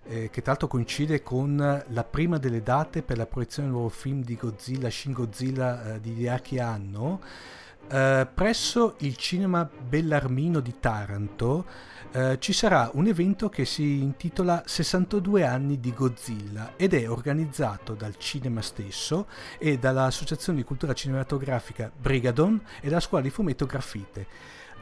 [0.05, 3.93] eh, che tra l'altro coincide con la prima delle date per la proiezione del nuovo
[3.93, 7.21] film di Godzilla, Shin Godzilla eh, di Hideaki Anno,
[7.87, 11.67] Uh, presso il cinema Bellarmino di Taranto
[12.13, 17.93] uh, ci sarà un evento che si intitola 62 anni di Godzilla ed è organizzato
[17.93, 19.27] dal cinema stesso
[19.59, 24.27] e dall'Associazione di Cultura Cinematografica Brigadon e dalla Scuola di Fumetto Graffite.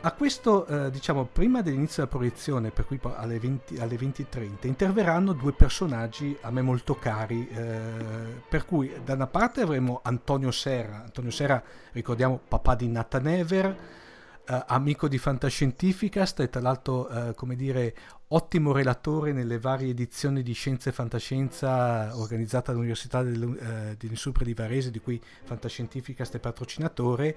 [0.04, 4.26] A questo, eh, diciamo, prima dell'inizio della proiezione, per cui alle 20.30, alle 20
[4.62, 10.50] interverranno due personaggi a me molto cari, eh, per cui da una parte avremo Antonio
[10.50, 11.62] Serra, Antonio Serra,
[11.92, 13.78] ricordiamo, papà di Nathan Ever,
[14.44, 17.94] eh, amico di Fantascientificast e tra l'altro, eh, come dire,
[18.28, 24.44] ottimo relatore nelle varie edizioni di Scienze e Fantascienza organizzata all'Università del, eh, di Supra
[24.44, 27.36] di Varese, di cui Fantascientificast è patrocinatore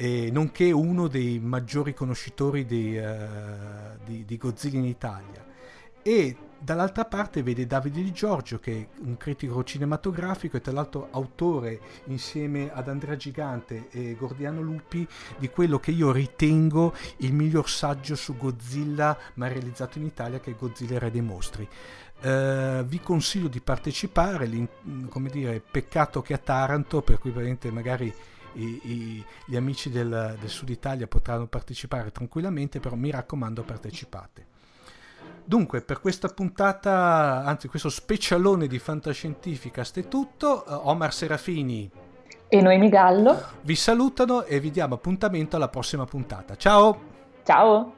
[0.00, 5.44] e nonché uno dei maggiori conoscitori di, uh, di, di, Godzilla in Italia.
[6.02, 11.08] E dall'altra parte vede Davide Di Giorgio, che è un critico cinematografico e tra l'altro
[11.10, 15.04] autore insieme ad Andrea Gigante e Gordiano Lupi
[15.36, 20.52] di quello che io ritengo il miglior saggio su Godzilla mai realizzato in Italia, che
[20.52, 21.68] è Godzilla Re dei Mostri.
[22.20, 24.48] Uh, vi consiglio di partecipare,
[25.08, 27.32] come dire, peccato che a Taranto, per cui
[27.72, 28.14] magari
[28.58, 34.46] i, i, gli amici del, del Sud Italia potranno partecipare tranquillamente, però mi raccomando partecipate.
[35.44, 40.64] Dunque, per questa puntata, anzi questo specialone di Fantascientificast è tutto.
[40.66, 41.90] Uh, Omar Serafini
[42.48, 46.54] e Noemi Gallo vi salutano e vi diamo appuntamento alla prossima puntata.
[46.56, 47.00] Ciao!
[47.44, 47.97] Ciao!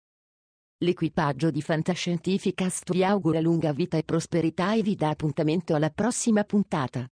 [0.83, 6.43] L'equipaggio di Fantascientificast vi augura lunga vita e prosperità e vi dà appuntamento alla prossima
[6.43, 7.07] puntata.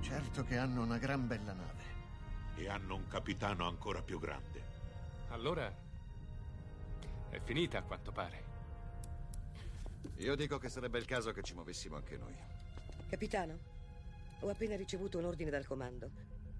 [0.00, 1.82] Certo che hanno una gran bella nave.
[2.54, 4.62] E hanno un capitano ancora più grande.
[5.30, 5.66] Allora
[7.28, 8.53] è finita a quanto pare.
[10.16, 12.34] Io dico che sarebbe il caso che ci muovessimo anche noi.
[13.08, 13.58] Capitano,
[14.40, 16.10] ho appena ricevuto un ordine dal comando.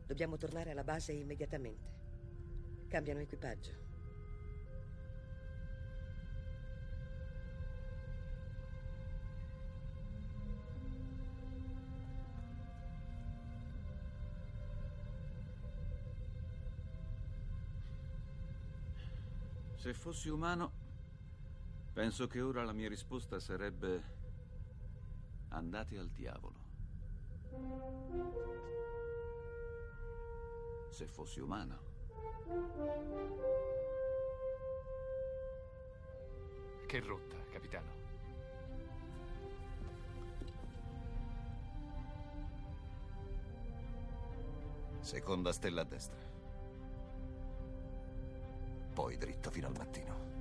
[0.07, 2.03] Dobbiamo tornare alla base immediatamente.
[2.89, 3.83] Cambiano equipaggio.
[19.77, 20.84] Se fossi umano,
[21.95, 24.03] Penso che ora la mia risposta sarebbe
[25.51, 26.59] andate al diavolo.
[30.91, 31.79] Se fossi umano.
[36.85, 37.93] Che rotta, capitano.
[44.99, 46.19] Seconda stella a destra.
[48.95, 50.34] Poi dritto fino al mattino.